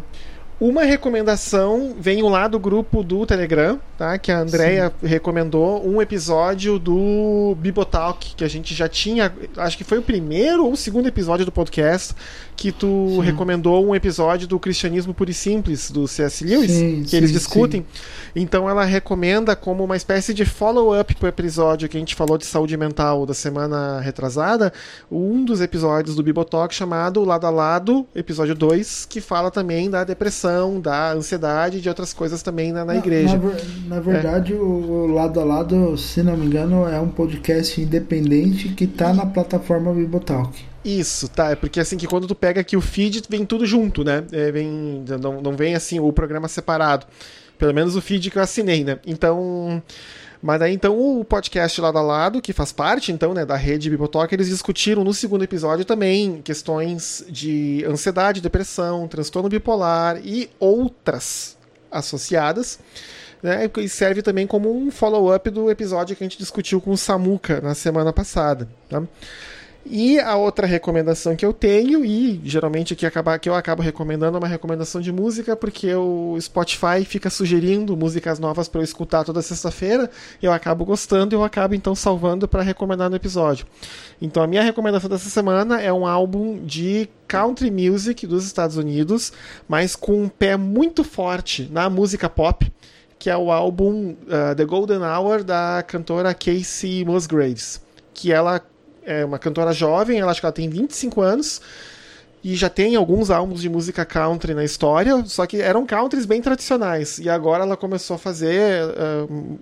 [0.62, 4.16] Uma recomendação vem lá do grupo do Telegram, tá?
[4.16, 5.08] Que a Andrea Sim.
[5.08, 10.64] recomendou um episódio do Bibotalk, que a gente já tinha, acho que foi o primeiro
[10.64, 12.14] ou o segundo episódio do podcast,
[12.54, 13.22] que tu sim.
[13.22, 16.44] recomendou um episódio do Cristianismo Puro e Simples, do C.S.
[16.44, 17.84] Lewis, sim, que eles discutem.
[18.36, 22.46] Então ela recomenda como uma espécie de follow-up pro episódio que a gente falou de
[22.46, 24.72] saúde mental da semana retrasada,
[25.10, 30.04] um dos episódios do Bibotalk chamado Lado a Lado, episódio 2, que fala também da
[30.04, 33.38] depressão, da ansiedade e de outras coisas também na, na igreja.
[33.38, 34.56] Na, na verdade, é.
[34.56, 39.12] o, o Lado a Lado, se não me engano, é um podcast independente que está
[39.12, 40.72] na plataforma Bibotalk.
[40.84, 41.50] Isso, tá.
[41.50, 44.24] É porque assim que quando tu pega aqui o feed, vem tudo junto, né?
[44.32, 47.06] É, vem, não, não vem assim o programa separado.
[47.56, 48.98] Pelo menos o feed que eu assinei, né?
[49.06, 49.82] Então.
[50.42, 53.88] Mas daí então o podcast lado a lado, que faz parte então né, da rede
[53.88, 61.56] Bibotalk, eles discutiram no segundo episódio também questões de ansiedade, depressão, transtorno bipolar e outras
[61.88, 62.80] associadas.
[63.40, 66.98] Né, e serve também como um follow-up do episódio que a gente discutiu com o
[66.98, 68.68] Samuca na semana passada.
[68.88, 69.02] Tá?
[69.84, 74.36] E a outra recomendação que eu tenho, e geralmente que, acaba, que eu acabo recomendando,
[74.36, 79.24] é uma recomendação de música, porque o Spotify fica sugerindo músicas novas para eu escutar
[79.24, 80.08] toda sexta-feira,
[80.40, 83.66] eu acabo gostando e eu acabo então salvando para recomendar no episódio.
[84.20, 89.32] Então a minha recomendação dessa semana é um álbum de country music dos Estados Unidos,
[89.68, 92.72] mas com um pé muito forte na música pop,
[93.18, 97.80] que é o álbum uh, The Golden Hour da cantora Casey Musgraves,
[98.14, 98.60] que ela
[99.04, 101.60] é uma cantora jovem, ela acho que ela tem 25 anos
[102.44, 106.42] e já tem alguns álbuns de música country na história, só que eram countries bem
[106.42, 107.18] tradicionais.
[107.18, 109.58] E agora ela começou a fazer uh,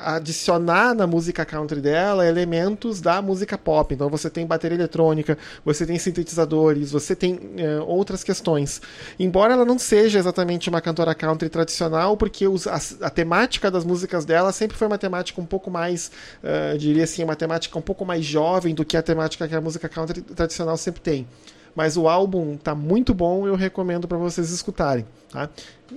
[0.00, 3.94] adicionar na música country dela elementos da música pop.
[3.94, 8.80] Então você tem bateria eletrônica, você tem sintetizadores, você tem é, outras questões.
[9.18, 13.84] Embora ela não seja exatamente uma cantora country tradicional, porque os, a, a, temática das
[13.84, 16.10] músicas dela sempre foi uma temática um pouco mais,
[16.42, 19.60] uh, diria assim, uma temática um pouco mais jovem do que a temática que a
[19.60, 21.26] música country tradicional sempre tem.
[21.74, 25.06] Mas o álbum tá muito bom, eu recomendo para vocês escutarem.
[25.30, 25.48] Tá?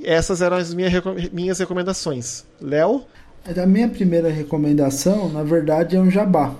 [0.03, 0.89] Essas eram as minha,
[1.31, 2.45] minhas recomendações.
[2.61, 3.05] Léo?
[3.43, 6.55] A minha primeira recomendação, na verdade, é um jabá.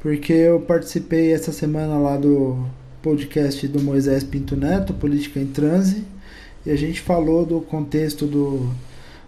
[0.00, 2.58] Porque eu participei essa semana lá do
[3.00, 6.02] podcast do Moisés Pinto Neto, Política em Transe,
[6.66, 8.68] e a gente falou do contexto do,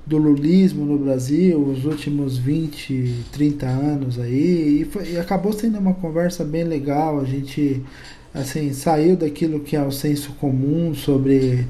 [0.04, 5.78] do lulismo no Brasil, os últimos 20, 30 anos aí, e, foi, e acabou sendo
[5.78, 7.20] uma conversa bem legal.
[7.20, 7.80] A gente
[8.34, 11.68] assim saiu daquilo que é o senso comum sobre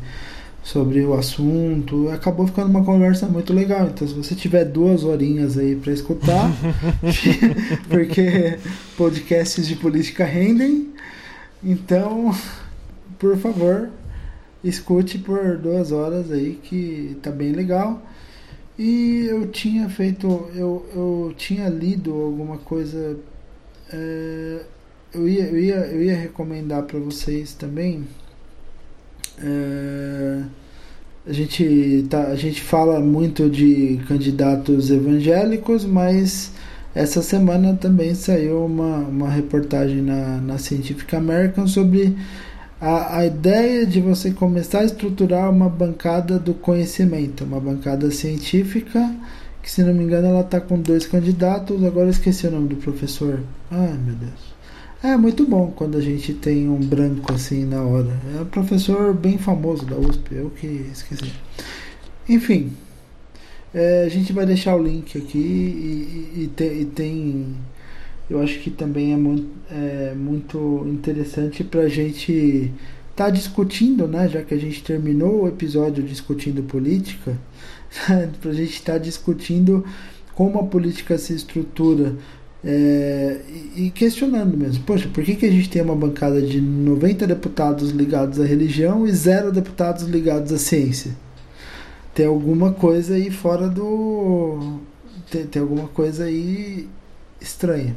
[0.68, 2.10] sobre o assunto.
[2.10, 3.86] Acabou ficando uma conversa muito legal.
[3.86, 6.50] Então, se você tiver duas horinhas aí para escutar,
[7.88, 8.58] porque
[8.96, 10.92] podcasts de política rendem,
[11.64, 12.34] então,
[13.18, 13.88] por favor,
[14.62, 18.02] escute por duas horas aí que tá bem legal.
[18.78, 23.16] E eu tinha feito, eu, eu tinha lido alguma coisa.
[23.90, 24.60] É,
[25.14, 28.04] eu, ia, eu, ia, eu ia recomendar para vocês também
[29.42, 30.42] é,
[31.26, 36.52] a, gente tá, a gente fala muito de candidatos evangélicos, mas
[36.94, 42.16] essa semana também saiu uma, uma reportagem na, na Scientific American sobre
[42.80, 49.14] a, a ideia de você começar a estruturar uma bancada do conhecimento, uma bancada científica,
[49.62, 52.76] que se não me engano ela está com dois candidatos, agora esqueci o nome do
[52.76, 53.40] professor.
[53.70, 54.47] Ai meu Deus.
[55.00, 58.18] É muito bom quando a gente tem um branco assim na hora.
[58.36, 61.32] É um professor bem famoso da USP, eu que esqueci.
[62.28, 62.72] Enfim,
[63.72, 67.54] é, a gente vai deixar o link aqui e, e, e tem.
[68.28, 72.72] Eu acho que também é muito, é, muito interessante para a gente
[73.10, 74.28] estar tá discutindo, né?
[74.28, 77.38] Já que a gente terminou o episódio discutindo política,
[78.42, 79.84] para a gente estar tá discutindo
[80.34, 82.16] como a política se estrutura
[82.64, 83.40] é,
[83.76, 87.90] e questionando mesmo, poxa, por que, que a gente tem uma bancada de 90 deputados
[87.90, 91.12] ligados à religião e zero deputados ligados à ciência?
[92.18, 94.80] tem alguma coisa aí fora do.
[95.30, 96.88] Tem, tem alguma coisa aí
[97.40, 97.96] estranha.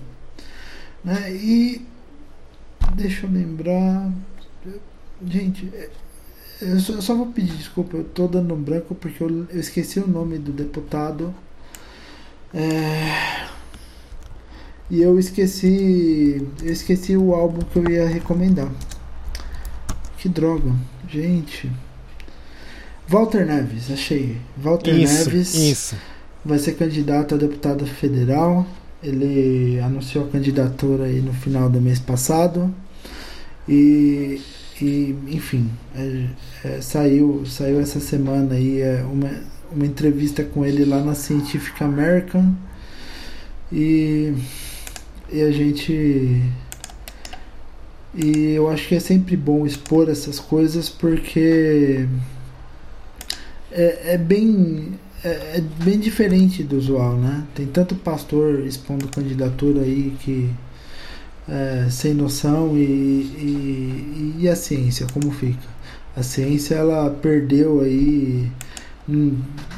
[1.04, 1.34] Né?
[1.34, 1.82] E.
[2.96, 4.12] Deixa eu lembrar.
[5.26, 5.72] Gente,
[6.62, 9.60] eu só, eu só, vou pedir desculpa, eu tô dando um branco porque eu, eu
[9.60, 11.34] esqueci o nome do deputado.
[12.54, 13.48] É,
[14.92, 16.46] e eu esqueci.
[16.62, 18.70] Eu esqueci o álbum que eu ia recomendar.
[20.18, 20.70] Que droga.
[21.10, 21.72] Gente.
[23.08, 24.38] Walter Neves, achei.
[24.58, 25.96] Walter isso, Neves isso.
[26.44, 28.68] vai ser candidato a deputado federal.
[29.02, 32.74] Ele anunciou a candidatura aí no final do mês passado.
[33.68, 34.42] E,
[34.82, 36.26] e enfim, é,
[36.66, 39.32] é, saiu, saiu essa semana aí é, uma,
[39.72, 42.54] uma entrevista com ele lá na Scientific American.
[43.72, 44.34] E
[45.32, 46.42] e a gente.
[48.14, 52.06] E eu acho que é sempre bom expor essas coisas porque
[53.72, 55.00] é, é bem.
[55.24, 57.46] É, é, bem diferente do usual, né?
[57.54, 60.50] Tem tanto pastor expondo candidatura aí que
[61.48, 65.70] é, sem noção e, e, e, a ciência, como fica?
[66.16, 68.52] A ciência ela perdeu aí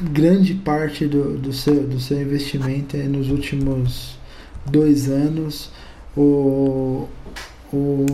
[0.01, 4.17] grande parte do, do, seu, do seu investimento nos últimos
[4.65, 5.69] dois anos.
[6.15, 7.07] O,
[7.71, 8.05] o,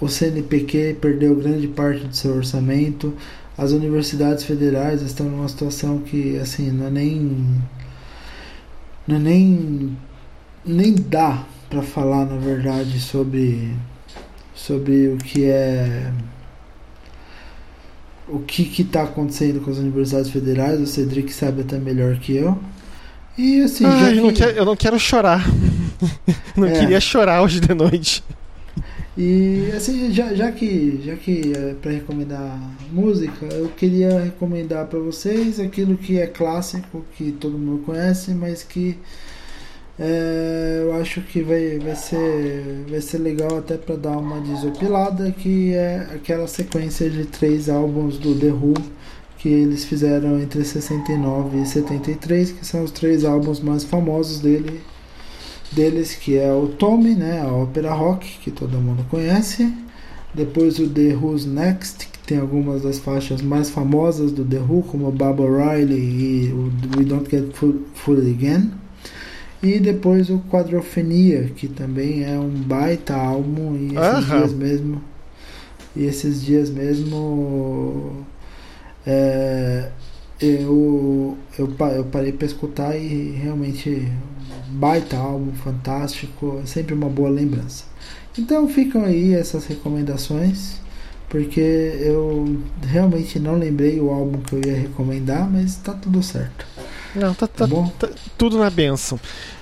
[0.00, 3.14] o CNPq perdeu grande parte do seu orçamento.
[3.56, 7.60] As universidades federais estão numa situação que assim não é nem
[9.06, 9.96] não é nem
[10.64, 13.74] nem dá para falar na verdade sobre
[14.54, 16.12] sobre o que é
[18.28, 20.80] o que está acontecendo com as universidades federais.
[20.80, 22.56] O Cedric sabe até melhor que eu.
[23.40, 25.42] E assim, eu, não quero, eu não quero chorar.
[26.54, 26.78] não é.
[26.78, 28.22] queria chorar hoje de noite.
[29.16, 32.60] E assim, já, já que já que é para recomendar
[32.92, 38.62] música, eu queria recomendar para vocês aquilo que é clássico, que todo mundo conhece, mas
[38.62, 38.98] que
[39.98, 45.30] é, eu acho que vai, vai, ser, vai ser legal até para dar uma desopilada,
[45.32, 48.74] que é aquela sequência de três álbuns do The Who
[49.40, 54.82] que eles fizeram entre 69 e 73, que são os três álbuns mais famosos dele,
[55.72, 59.72] deles, que é o Tommy, né, a ópera rock, que todo mundo conhece,
[60.34, 64.82] depois o The Who's Next, que tem algumas das faixas mais famosas do The Who,
[64.82, 67.50] como Baba Riley e o We Don't Get
[67.94, 68.72] Fooled Again,
[69.62, 75.02] e depois o Quadrophenia, que também é um baita álbum, e esses dias mesmo,
[75.96, 78.26] e esses dias mesmo
[79.06, 79.88] é,
[80.40, 84.08] eu, eu, eu parei para escutar e realmente
[84.68, 87.84] baita álbum, fantástico, é sempre uma boa lembrança.
[88.38, 90.76] Então ficam aí essas recomendações,
[91.28, 96.66] porque eu realmente não lembrei o álbum que eu ia recomendar, mas tá tudo certo.
[97.14, 98.08] Não, tá, tá, tá, tá
[98.38, 99.18] tudo na benção.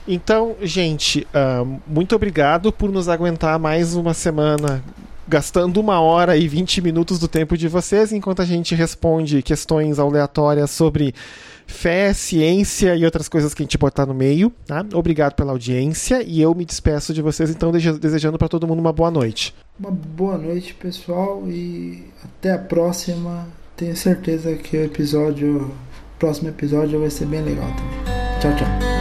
[0.06, 4.82] Então, gente, uh, muito obrigado por nos aguentar mais uma semana
[5.28, 9.98] gastando uma hora e 20 minutos do tempo de vocês, enquanto a gente responde questões
[9.98, 11.14] aleatórias sobre
[11.66, 14.50] fé, ciência e outras coisas que a gente botar no meio.
[14.66, 14.84] Tá?
[14.94, 18.92] Obrigado pela audiência e eu me despeço de vocês, então, desejando para todo mundo uma
[18.92, 19.54] boa noite.
[19.78, 23.46] Uma boa noite, pessoal, e até a próxima.
[23.76, 25.58] Tenho certeza que o episódio,
[26.16, 28.40] o próximo episódio vai ser bem legal também.
[28.40, 28.97] Tchau, tchau.